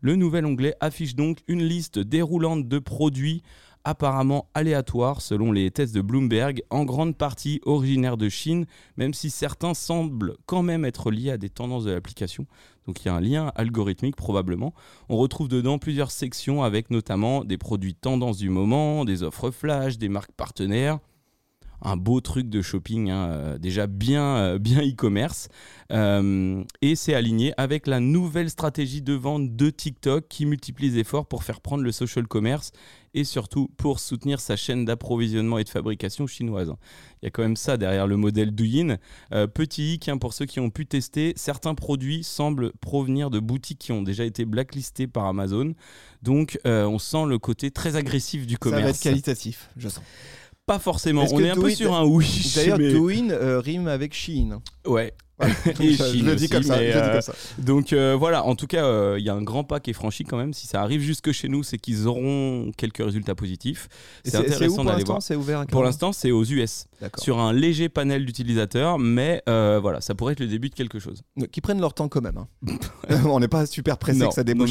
Le 0.00 0.16
nouvel 0.16 0.46
onglet 0.46 0.74
affiche 0.80 1.16
donc 1.16 1.40
une 1.48 1.62
liste 1.62 1.98
déroulante 1.98 2.66
de 2.66 2.78
produits 2.78 3.42
apparemment 3.86 4.48
aléatoires 4.52 5.22
selon 5.22 5.52
les 5.52 5.70
tests 5.70 5.94
de 5.94 6.00
Bloomberg, 6.00 6.62
en 6.70 6.84
grande 6.84 7.16
partie 7.16 7.60
originaires 7.64 8.16
de 8.16 8.28
Chine, 8.28 8.66
même 8.96 9.14
si 9.14 9.30
certains 9.30 9.74
semblent 9.74 10.34
quand 10.44 10.62
même 10.62 10.84
être 10.84 11.12
liés 11.12 11.30
à 11.30 11.38
des 11.38 11.48
tendances 11.48 11.84
de 11.84 11.92
l'application. 11.92 12.46
Donc 12.86 13.02
il 13.04 13.06
y 13.06 13.08
a 13.08 13.14
un 13.14 13.20
lien 13.20 13.52
algorithmique 13.54 14.16
probablement. 14.16 14.74
On 15.08 15.16
retrouve 15.16 15.48
dedans 15.48 15.78
plusieurs 15.78 16.10
sections 16.10 16.64
avec 16.64 16.90
notamment 16.90 17.44
des 17.44 17.58
produits 17.58 17.94
tendances 17.94 18.38
du 18.38 18.50
moment, 18.50 19.04
des 19.04 19.22
offres 19.22 19.52
flash, 19.52 19.98
des 19.98 20.08
marques 20.08 20.32
partenaires 20.32 20.98
un 21.82 21.96
beau 21.96 22.20
truc 22.20 22.48
de 22.48 22.62
shopping, 22.62 23.10
hein, 23.10 23.28
euh, 23.28 23.58
déjà 23.58 23.86
bien 23.86 24.36
euh, 24.36 24.58
bien 24.58 24.80
e-commerce. 24.80 25.48
Euh, 25.92 26.62
et 26.82 26.96
c'est 26.96 27.14
aligné 27.14 27.52
avec 27.56 27.86
la 27.86 28.00
nouvelle 28.00 28.50
stratégie 28.50 29.02
de 29.02 29.12
vente 29.12 29.54
de 29.56 29.70
TikTok 29.70 30.26
qui 30.28 30.46
multiplie 30.46 30.90
les 30.90 30.98
efforts 30.98 31.26
pour 31.26 31.44
faire 31.44 31.60
prendre 31.60 31.82
le 31.82 31.92
social 31.92 32.26
commerce 32.26 32.72
et 33.16 33.24
surtout 33.24 33.68
pour 33.78 33.98
soutenir 33.98 34.38
sa 34.38 34.54
chaîne 34.54 34.84
d'approvisionnement 34.84 35.58
et 35.58 35.64
de 35.64 35.68
fabrication 35.68 36.26
chinoise. 36.28 36.72
Il 37.22 37.24
y 37.24 37.28
a 37.28 37.30
quand 37.30 37.42
même 37.42 37.56
ça 37.56 37.76
derrière 37.76 38.06
le 38.06 38.16
modèle 38.16 38.52
Douyin. 38.52 38.98
Euh, 39.32 39.46
petit 39.46 39.94
hic 39.94 40.08
hein, 40.08 40.18
pour 40.18 40.34
ceux 40.34 40.44
qui 40.46 40.60
ont 40.60 40.70
pu 40.70 40.86
tester, 40.86 41.32
certains 41.34 41.74
produits 41.74 42.22
semblent 42.22 42.72
provenir 42.80 43.30
de 43.30 43.40
boutiques 43.40 43.78
qui 43.80 43.92
ont 43.92 44.02
déjà 44.02 44.24
été 44.24 44.44
blacklistées 44.44 45.06
par 45.06 45.24
Amazon. 45.26 45.72
Donc 46.22 46.60
euh, 46.66 46.84
on 46.84 46.98
sent 46.98 47.24
le 47.26 47.38
côté 47.38 47.70
très 47.70 47.96
agressif 47.96 48.46
du 48.46 48.54
Ça 48.62 48.70
va 48.70 48.76
être 48.76 48.82
commerce. 48.82 49.00
qualitatif, 49.00 49.70
je 49.76 49.88
sens. 49.88 50.04
Pas 50.66 50.78
forcément. 50.78 51.24
On 51.32 51.38
est 51.40 51.50
un 51.50 51.54
peu 51.54 51.70
sur 51.70 51.94
un 51.94 52.04
oui. 52.04 52.52
D'ailleurs, 52.54 52.78
mais- 52.78 52.92
Douyin 52.92 53.30
euh, 53.30 53.60
rime 53.60 53.86
avec 53.88 54.12
Shein. 54.14 54.60
Ouais. 54.84 55.14
Je, 55.38 56.22
le 56.24 56.34
dis 56.34 56.48
comme 56.48 56.62
ça. 56.62 56.78
euh, 56.78 57.12
comme 57.12 57.20
ça. 57.20 57.34
Donc 57.58 57.92
euh, 57.92 58.16
voilà, 58.18 58.44
en 58.44 58.54
tout 58.54 58.66
cas, 58.66 58.84
euh, 58.84 59.16
il 59.18 59.24
y 59.24 59.28
a 59.28 59.34
un 59.34 59.42
grand 59.42 59.64
pas 59.64 59.80
qui 59.80 59.90
est 59.90 59.94
franchi 59.94 60.24
quand 60.24 60.38
même. 60.38 60.54
Si 60.54 60.66
ça 60.66 60.80
arrive 60.80 61.00
jusque 61.02 61.32
chez 61.32 61.48
nous, 61.48 61.62
c'est 61.62 61.78
qu'ils 61.78 62.06
auront 62.06 62.72
quelques 62.76 63.04
résultats 63.04 63.34
positifs. 63.34 63.88
C'est 64.24 64.36
intéressant 64.36 64.84
d'aller 64.84 65.04
voir. 65.04 65.18
Ouvert 65.36 65.66
Pour 65.66 65.82
l'instant, 65.84 66.12
c'est 66.12 66.30
aux 66.30 66.44
US, 66.44 66.86
sur 67.18 67.38
un 67.38 67.52
léger 67.52 67.88
panel 67.88 68.24
d'utilisateurs, 68.24 68.98
mais 68.98 69.42
euh, 69.48 69.78
voilà, 69.80 70.00
ça 70.00 70.14
pourrait 70.14 70.32
être 70.32 70.40
le 70.40 70.46
début 70.46 70.70
de 70.70 70.74
quelque 70.74 70.98
chose. 70.98 71.22
Qui 71.52 71.60
prennent 71.60 71.80
leur 71.80 71.92
temps 71.94 72.08
quand 72.08 72.22
même. 72.22 72.38
hein. 72.38 72.48
On 73.26 73.40
n'est 73.40 73.48
pas 73.48 73.66
super 73.66 73.98
pressé 73.98 74.26
que 74.26 74.34
ça 74.34 74.44
débouche. 74.44 74.70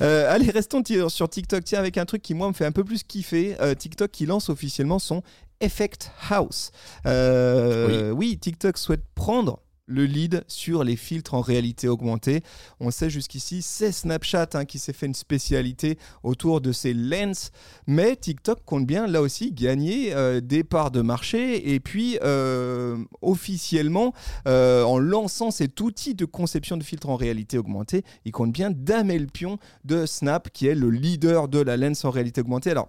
allez, 0.00 0.50
restons 0.50 0.82
sur 1.08 1.28
TikTok. 1.28 1.64
Tiens, 1.64 1.80
avec 1.80 1.98
un 1.98 2.06
truc 2.06 2.22
qui, 2.22 2.34
moi, 2.34 2.48
me 2.48 2.54
fait 2.54 2.64
un 2.66 2.72
peu 2.72 2.84
plus 2.84 3.02
kiffer. 3.02 3.56
TikTok 3.78 4.10
qui 4.10 4.24
lance 4.26 4.48
officiellement 4.48 4.98
son 4.98 5.22
Effect 5.60 6.12
House. 6.30 6.70
Oui. 7.04 8.38
TikTok 8.38 8.78
souhaite 8.78 9.02
prendre 9.14 9.60
le 9.88 10.04
lead 10.04 10.44
sur 10.46 10.84
les 10.84 10.96
filtres 10.96 11.34
en 11.34 11.40
réalité 11.40 11.88
augmentée. 11.88 12.42
On 12.78 12.90
sait 12.90 13.10
jusqu'ici, 13.10 13.62
c'est 13.62 13.90
Snapchat 13.90 14.50
hein, 14.54 14.64
qui 14.64 14.78
s'est 14.78 14.92
fait 14.92 15.06
une 15.06 15.14
spécialité 15.14 15.98
autour 16.22 16.60
de 16.60 16.72
ces 16.72 16.94
lens, 16.94 17.50
mais 17.86 18.14
TikTok 18.14 18.64
compte 18.64 18.86
bien 18.86 19.06
là 19.06 19.20
aussi 19.20 19.52
gagner 19.52 20.14
euh, 20.14 20.40
des 20.40 20.62
parts 20.62 20.90
de 20.90 21.00
marché 21.00 21.74
et 21.74 21.80
puis 21.80 22.18
euh, 22.22 22.98
officiellement 23.22 24.12
euh, 24.46 24.82
en 24.84 24.98
lançant 24.98 25.50
cet 25.50 25.80
outil 25.80 26.14
de 26.14 26.24
conception 26.24 26.76
de 26.76 26.82
filtres 26.82 27.08
en 27.08 27.16
réalité 27.16 27.58
augmentée, 27.58 28.04
il 28.24 28.32
compte 28.32 28.52
bien 28.52 28.70
damer 28.70 29.18
le 29.18 29.26
pion 29.26 29.58
de 29.84 30.06
Snap 30.06 30.50
qui 30.50 30.66
est 30.66 30.74
le 30.74 30.90
leader 30.90 31.48
de 31.48 31.60
la 31.60 31.76
lens 31.76 32.04
en 32.04 32.10
réalité 32.10 32.42
augmentée. 32.42 32.70
Alors 32.70 32.88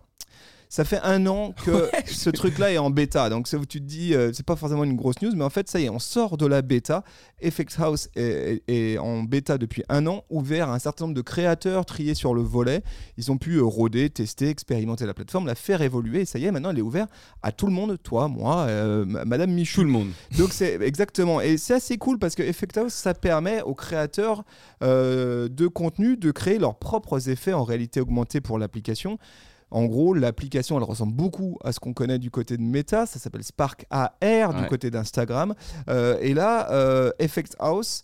Ça 0.71 0.85
fait 0.85 0.99
un 1.01 1.25
an 1.25 1.51
que 1.65 1.89
ce 2.05 2.29
truc-là 2.29 2.71
est 2.71 2.77
en 2.77 2.91
bêta. 2.91 3.27
Donc 3.31 3.47
ça, 3.47 3.57
tu 3.67 3.81
te 3.81 3.85
dis, 3.87 4.13
euh, 4.13 4.31
c'est 4.33 4.45
pas 4.45 4.55
forcément 4.55 4.83
une 4.83 4.95
grosse 4.95 5.19
news, 5.19 5.31
mais 5.35 5.43
en 5.43 5.49
fait, 5.49 5.67
ça 5.67 5.79
y 5.79 5.85
est, 5.85 5.89
on 5.89 5.97
sort 5.97 6.37
de 6.37 6.45
la 6.45 6.61
bêta. 6.61 7.03
Effect 7.41 7.75
House 7.79 8.07
est, 8.15 8.61
est- 8.67 8.93
est 8.93 8.97
en 8.99 9.23
bêta 9.23 9.57
depuis 9.57 9.83
un 9.89 10.05
an, 10.05 10.23
ouvert 10.29 10.69
à 10.69 10.75
un 10.75 10.79
certain 10.79 11.05
nombre 11.05 11.15
de 11.15 11.21
créateurs 11.21 11.87
triés 11.87 12.13
sur 12.13 12.35
le 12.35 12.43
volet. 12.43 12.83
Ils 13.17 13.31
ont 13.31 13.37
pu 13.39 13.55
euh, 13.55 13.63
rôder, 13.63 14.11
tester, 14.11 14.49
expérimenter 14.49 15.07
la 15.07 15.15
plateforme, 15.15 15.47
la 15.47 15.55
faire 15.55 15.81
évoluer. 15.81 16.21
Et 16.21 16.25
ça 16.25 16.37
y 16.37 16.45
est, 16.45 16.51
maintenant, 16.51 16.69
elle 16.69 16.77
est 16.77 16.83
ouverte 16.83 17.09
à 17.41 17.51
tout 17.51 17.65
le 17.65 17.71
monde, 17.73 17.97
toi, 18.03 18.27
moi, 18.27 18.57
euh, 18.67 19.05
Madame 19.05 19.49
Michou. 19.49 19.81
Tout 19.81 19.85
le 19.87 19.91
monde. 19.91 20.09
Donc 20.37 20.53
c'est 20.53 20.79
exactement 20.83 21.41
et 21.41 21.57
c'est 21.57 21.73
assez 21.73 21.97
cool 21.97 22.19
parce 22.19 22.35
que 22.35 22.43
Effect 22.43 22.77
House 22.77 22.93
ça 22.93 23.15
permet 23.15 23.63
aux 23.63 23.73
créateurs 23.73 24.43
euh, 24.83 25.47
de 25.49 25.65
contenu 25.67 26.15
de 26.15 26.29
créer 26.29 26.59
leurs 26.59 26.75
propres 26.77 27.27
effets 27.29 27.53
en 27.53 27.63
réalité 27.63 28.01
augmentée 28.01 28.39
pour 28.39 28.59
l'application. 28.59 29.17
En 29.71 29.85
gros, 29.85 30.13
l'application, 30.13 30.77
elle 30.77 30.83
ressemble 30.83 31.13
beaucoup 31.13 31.57
à 31.63 31.71
ce 31.71 31.79
qu'on 31.79 31.93
connaît 31.93 32.17
du 32.19 32.31
côté 32.31 32.57
de 32.57 32.61
Meta. 32.63 33.05
Ça 33.05 33.19
s'appelle 33.19 33.43
Spark 33.43 33.85
AR 33.89 34.09
du 34.53 34.61
Ouais. 34.63 34.67
côté 34.67 34.89
d'Instagram. 34.89 35.53
Euh, 35.89 36.17
et 36.21 36.33
là, 36.33 36.71
euh, 36.71 37.11
Effect 37.19 37.55
House 37.59 38.03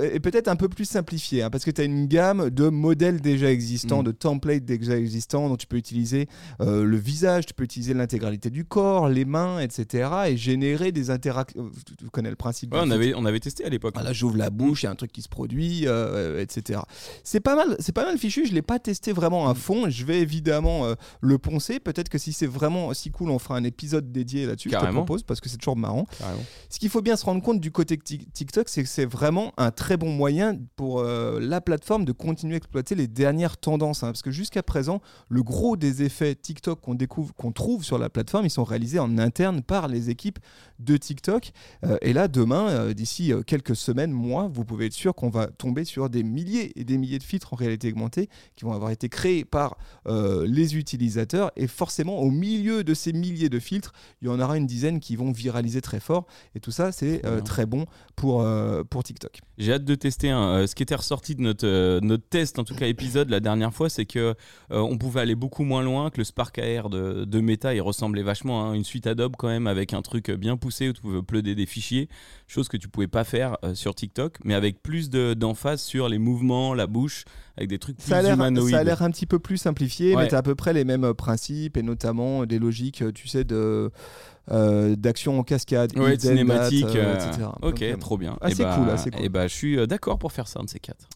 est 0.00 0.20
peut-être 0.20 0.48
un 0.48 0.56
peu 0.56 0.68
plus 0.68 0.84
simplifié 0.84 1.42
hein, 1.42 1.50
parce 1.50 1.64
que 1.64 1.70
tu 1.70 1.80
as 1.80 1.84
une 1.84 2.06
gamme 2.06 2.50
de 2.50 2.68
modèles 2.68 3.20
déjà 3.20 3.50
existants, 3.50 4.00
Mm. 4.02 4.06
de 4.06 4.12
templates 4.12 4.64
déjà 4.64 4.96
existants 4.96 5.48
dont 5.48 5.56
tu 5.56 5.66
peux 5.66 5.76
utiliser 5.76 6.28
euh, 6.60 6.84
le 6.84 6.96
visage, 6.96 7.46
tu 7.46 7.54
peux 7.54 7.64
utiliser 7.64 7.94
l'intégralité 7.94 8.50
du 8.50 8.64
corps, 8.64 9.08
les 9.08 9.24
mains, 9.24 9.60
etc. 9.60 10.10
et 10.28 10.36
générer 10.36 10.92
des 10.92 11.10
interactions. 11.10 11.70
Tu 11.86 11.96
tu 11.96 12.10
connais 12.10 12.30
le 12.30 12.36
principe 12.36 12.72
Ouais, 12.74 12.80
on, 12.82 12.90
avait, 12.90 13.14
on 13.14 13.24
avait 13.24 13.40
testé 13.40 13.64
à 13.64 13.68
l'époque. 13.68 13.94
voilà, 13.94 14.12
j'ouvre 14.12 14.36
la 14.36 14.50
bouche, 14.50 14.82
il 14.82 14.86
y 14.86 14.88
a 14.88 14.90
un 14.90 14.94
truc 14.96 15.12
qui 15.12 15.22
se 15.22 15.28
produit, 15.28 15.82
euh, 15.86 16.40
etc. 16.40 16.80
C'est 17.24 17.40
pas 17.40 17.54
mal, 17.56 17.76
c'est 17.78 17.92
pas 17.92 18.04
mal 18.04 18.18
fichu. 18.18 18.46
Je 18.46 18.52
l'ai 18.52 18.62
pas 18.62 18.78
testé 18.78 19.12
vraiment 19.12 19.48
à 19.48 19.54
fond. 19.54 19.88
Je 19.88 20.04
vais 20.04 20.20
évidemment 20.20 20.84
euh, 20.86 20.94
le 21.20 21.38
poncer. 21.38 21.80
Peut-être 21.80 22.08
que 22.08 22.18
si 22.18 22.32
c'est 22.32 22.46
vraiment 22.46 22.92
si 22.94 23.10
cool, 23.10 23.30
on 23.30 23.38
fera 23.38 23.56
un 23.56 23.64
épisode 23.64 24.10
dédié 24.12 24.46
là-dessus. 24.46 24.70
Je 24.70 24.76
te 24.76 24.92
propose 24.92 25.22
parce 25.22 25.40
que 25.40 25.48
c'est 25.48 25.56
toujours 25.58 25.76
marrant. 25.76 26.06
Carrément. 26.18 26.42
Ce 26.68 26.78
qu'il 26.78 26.88
faut 26.90 27.02
bien 27.02 27.16
se 27.16 27.24
rendre 27.24 27.42
compte 27.42 27.60
du 27.60 27.70
côté 27.70 27.96
Tik- 27.96 28.30
TikTok, 28.32 28.68
c'est 28.68 28.82
que 28.82 28.88
c'est 28.88 29.04
vraiment 29.06 29.52
un 29.62 29.70
très 29.70 29.96
bon 29.96 30.10
moyen 30.10 30.58
pour 30.76 31.00
euh, 31.00 31.38
la 31.40 31.60
plateforme 31.60 32.04
de 32.04 32.12
continuer 32.12 32.54
à 32.54 32.56
exploiter 32.58 32.94
les 32.94 33.08
dernières 33.08 33.56
tendances. 33.56 34.02
hein. 34.02 34.08
parce 34.08 34.22
que 34.22 34.30
jusqu'à 34.30 34.62
présent, 34.62 35.00
le 35.28 35.42
gros 35.42 35.76
des 35.76 36.02
effets 36.02 36.34
TikTok 36.34 36.80
qu'on 36.80 36.94
découvre, 36.94 37.34
qu'on 37.34 37.52
trouve 37.52 37.84
sur 37.84 37.98
la 37.98 38.10
plateforme, 38.10 38.46
ils 38.46 38.50
sont 38.50 38.64
réalisés 38.64 38.98
en 38.98 39.18
interne 39.18 39.62
par 39.62 39.88
les 39.88 40.10
équipes 40.10 40.38
de 40.78 40.96
TikTok. 40.96 41.52
Euh, 41.84 41.96
et 42.02 42.12
là, 42.12 42.28
demain, 42.28 42.68
euh, 42.68 42.94
d'ici 42.94 43.32
quelques 43.46 43.76
semaines, 43.76 44.12
mois, 44.12 44.50
vous 44.52 44.64
pouvez 44.64 44.86
être 44.86 44.92
sûr 44.92 45.14
qu'on 45.14 45.30
va 45.30 45.46
tomber 45.46 45.84
sur 45.84 46.10
des 46.10 46.22
milliers 46.22 46.78
et 46.78 46.84
des 46.84 46.98
milliers 46.98 47.18
de 47.18 47.24
filtres 47.24 47.52
en 47.52 47.56
réalité 47.56 47.88
augmentée 47.88 48.28
qui 48.56 48.64
vont 48.64 48.72
avoir 48.72 48.90
été 48.90 49.08
créés 49.08 49.44
par 49.44 49.76
les 50.06 50.76
utilisateurs. 50.76 51.50
Et 51.56 51.66
forcément, 51.66 52.18
au 52.18 52.30
milieu 52.30 52.84
de 52.84 52.94
ces 52.94 53.12
milliers 53.12 53.48
de 53.48 53.58
filtres, 53.58 53.92
il 54.20 54.28
y 54.28 54.30
en 54.30 54.40
aura 54.40 54.56
une 54.56 54.66
dizaine 54.66 55.00
qui 55.00 55.16
vont 55.16 55.32
viraliser 55.32 55.80
très 55.80 56.00
fort. 56.00 56.26
Et 56.54 56.60
tout 56.60 56.70
ça, 56.70 56.92
c'est 56.92 57.22
très 57.44 57.66
bon 57.66 57.86
pour, 58.16 58.46
pour 58.90 59.02
TikTok. 59.02 59.40
J'ai 59.58 59.74
hâte 59.74 59.84
de 59.84 59.94
tester 59.94 60.30
un. 60.30 60.42
Euh, 60.42 60.66
ce 60.66 60.74
qui 60.74 60.82
était 60.82 60.94
ressorti 60.94 61.34
de 61.34 61.42
notre, 61.42 61.66
euh, 61.66 62.00
notre 62.00 62.26
test, 62.26 62.58
en 62.58 62.64
tout 62.64 62.74
cas 62.74 62.86
épisode 62.86 63.28
la 63.28 63.40
dernière 63.40 63.72
fois, 63.74 63.90
c'est 63.90 64.06
que 64.06 64.18
euh, 64.18 64.34
on 64.70 64.96
pouvait 64.96 65.20
aller 65.20 65.34
beaucoup 65.34 65.62
moins 65.64 65.82
loin 65.82 66.08
que 66.10 66.18
le 66.18 66.24
Spark 66.24 66.58
AR 66.58 66.88
de, 66.88 67.24
de 67.24 67.40
Meta. 67.40 67.74
Il 67.74 67.82
ressemblait 67.82 68.22
vachement 68.22 68.70
à 68.70 68.74
une 68.76 68.84
suite 68.84 69.06
Adobe 69.06 69.34
quand 69.38 69.48
même, 69.48 69.66
avec 69.66 69.92
un 69.92 70.00
truc 70.02 70.30
bien 70.30 70.56
poussé 70.56 70.88
où 70.88 70.92
tu 70.94 71.02
pouvais 71.02 71.18
uploader 71.18 71.54
des 71.54 71.66
fichiers, 71.66 72.08
chose 72.46 72.68
que 72.68 72.78
tu 72.78 72.88
pouvais 72.88 73.08
pas 73.08 73.24
faire 73.24 73.56
euh, 73.64 73.74
sur 73.74 73.94
TikTok, 73.94 74.38
mais 74.44 74.54
avec 74.54 74.82
plus 74.82 75.10
de- 75.10 75.34
d'emphase 75.34 75.82
sur 75.82 76.08
les 76.08 76.18
mouvements, 76.18 76.72
la 76.72 76.86
bouche, 76.86 77.24
avec 77.58 77.68
des 77.68 77.78
trucs 77.78 77.98
plus 77.98 78.08
Ça 78.08 78.18
a 78.18 78.32
humanoïdes. 78.32 78.70
ça 78.70 78.78
a 78.78 78.84
l'air 78.84 79.02
un 79.02 79.10
petit 79.10 79.26
peu 79.26 79.38
plus 79.38 79.58
simplifié, 79.58 80.16
mais 80.16 80.28
tu 80.28 80.34
as 80.34 80.38
à 80.38 80.42
peu 80.42 80.54
près 80.54 80.72
les 80.72 80.84
mêmes 80.84 81.12
principes 81.12 81.76
et 81.76 81.82
notamment 81.82 82.46
des 82.46 82.58
logiques, 82.58 83.04
tu 83.14 83.28
sais, 83.28 83.44
de 83.44 83.90
euh, 84.50 84.96
d'action 84.96 85.38
en 85.38 85.42
cascade, 85.44 85.96
Ouais, 85.96 86.18
cinématique. 86.18 86.84
euh, 86.96 87.14
euh, 87.14 87.28
etc. 87.30 87.48
ok, 87.62 87.90
Donc, 87.90 88.00
trop 88.00 88.18
bien. 88.18 88.36
ah, 88.40 88.50
Et 88.50 88.54
c'est 88.54 88.62
bah, 88.64 88.74
cool, 88.76 88.98
c'est 88.98 89.10
cool. 89.10 89.24
Et 89.24 89.28
bah, 89.28 89.46
je 89.46 89.54
suis 89.54 89.86
d'accord 89.86 90.18
pour 90.18 90.32
faire 90.32 90.48
ça, 90.48 90.60
un 90.60 90.64
de 90.64 90.68
ces 90.70 90.80
quatre. 90.80 91.06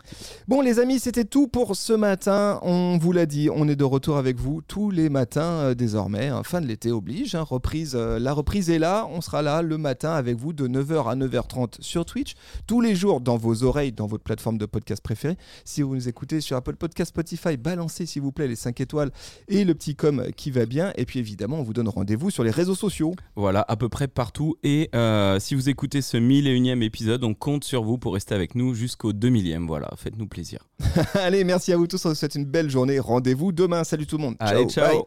Bon 0.46 0.60
les 0.60 0.78
amis, 0.78 1.00
c'était 1.00 1.24
tout 1.24 1.48
pour 1.48 1.74
ce 1.74 1.92
matin. 1.92 2.60
On 2.62 2.98
vous 2.98 3.10
l'a 3.12 3.26
dit, 3.26 3.48
on 3.52 3.68
est 3.68 3.74
de 3.76 3.84
retour 3.84 4.16
avec 4.16 4.38
vous 4.38 4.62
tous 4.62 4.90
les 4.90 5.08
matins 5.08 5.74
désormais. 5.74 6.28
hein. 6.28 6.42
Fin 6.44 6.60
de 6.60 6.66
l'été 6.66 6.92
oblige. 6.92 7.34
hein. 7.34 7.42
Reprise, 7.42 7.94
la 7.96 8.32
reprise 8.32 8.70
est 8.70 8.78
là. 8.78 9.08
On 9.10 9.20
sera 9.20 9.42
là 9.42 9.62
le 9.62 9.76
matin 9.78 10.12
avec 10.12 10.36
vous 10.36 10.52
de 10.52 10.68
9h 10.68 11.08
à 11.10 11.16
9h30 11.16 11.76
sur 11.80 12.04
Twitch. 12.04 12.34
Tous 12.68 12.80
les 12.80 12.94
jours 12.94 13.20
dans 13.20 13.36
vos 13.36 13.64
oreilles, 13.64 13.92
dans 13.92 14.06
votre 14.06 14.22
plateforme 14.22 14.58
de 14.58 14.66
podcast 14.66 15.02
préférée. 15.02 15.36
Si 15.64 15.82
vous 15.82 15.94
nous 15.96 16.08
écoutez 16.08 16.40
sur 16.40 16.56
Apple 16.56 16.76
Podcast, 16.76 17.08
Spotify, 17.10 17.56
balancez 17.56 18.06
s'il 18.06 18.22
vous 18.22 18.32
plaît 18.32 18.46
les 18.48 18.56
5 18.56 18.80
étoiles 18.80 19.10
et 19.48 19.64
le 19.64 19.74
petit 19.74 19.96
com 19.96 20.24
qui 20.36 20.50
va 20.52 20.66
bien. 20.66 20.92
Et 20.96 21.04
puis 21.06 21.18
évidemment, 21.18 21.58
on 21.58 21.62
vous 21.64 21.72
donne 21.72 21.88
rendez-vous 21.88 22.30
sur 22.30 22.44
les 22.44 22.50
réseaux 22.52 22.74
sociaux. 22.76 23.14
Voilà, 23.34 23.64
à 23.68 23.76
peu 23.76 23.88
près 23.88 24.08
partout. 24.08 24.56
Et 24.62 24.90
euh, 24.94 25.38
si 25.38 25.54
vous 25.54 25.68
écoutez 25.68 26.02
ce 26.02 26.16
1001e 26.16 26.82
épisode, 26.82 27.24
on 27.24 27.34
compte 27.34 27.64
sur 27.64 27.82
vous 27.82 27.98
pour 27.98 28.14
rester 28.14 28.34
avec 28.34 28.54
nous 28.54 28.74
jusqu'au 28.74 29.12
2000e. 29.12 29.66
Voilà, 29.66 29.90
faites-nous 29.96 30.26
plaisir. 30.26 30.60
Allez, 31.14 31.44
merci 31.44 31.72
à 31.72 31.76
vous 31.76 31.86
tous. 31.86 32.04
On 32.06 32.10
vous 32.10 32.14
souhaite 32.14 32.34
une 32.34 32.46
belle 32.46 32.70
journée. 32.70 32.98
Rendez-vous 32.98 33.52
demain. 33.52 33.84
Salut 33.84 34.06
tout 34.06 34.16
le 34.16 34.22
monde. 34.22 34.36
Allez, 34.38 34.66
ciao. 34.66 35.06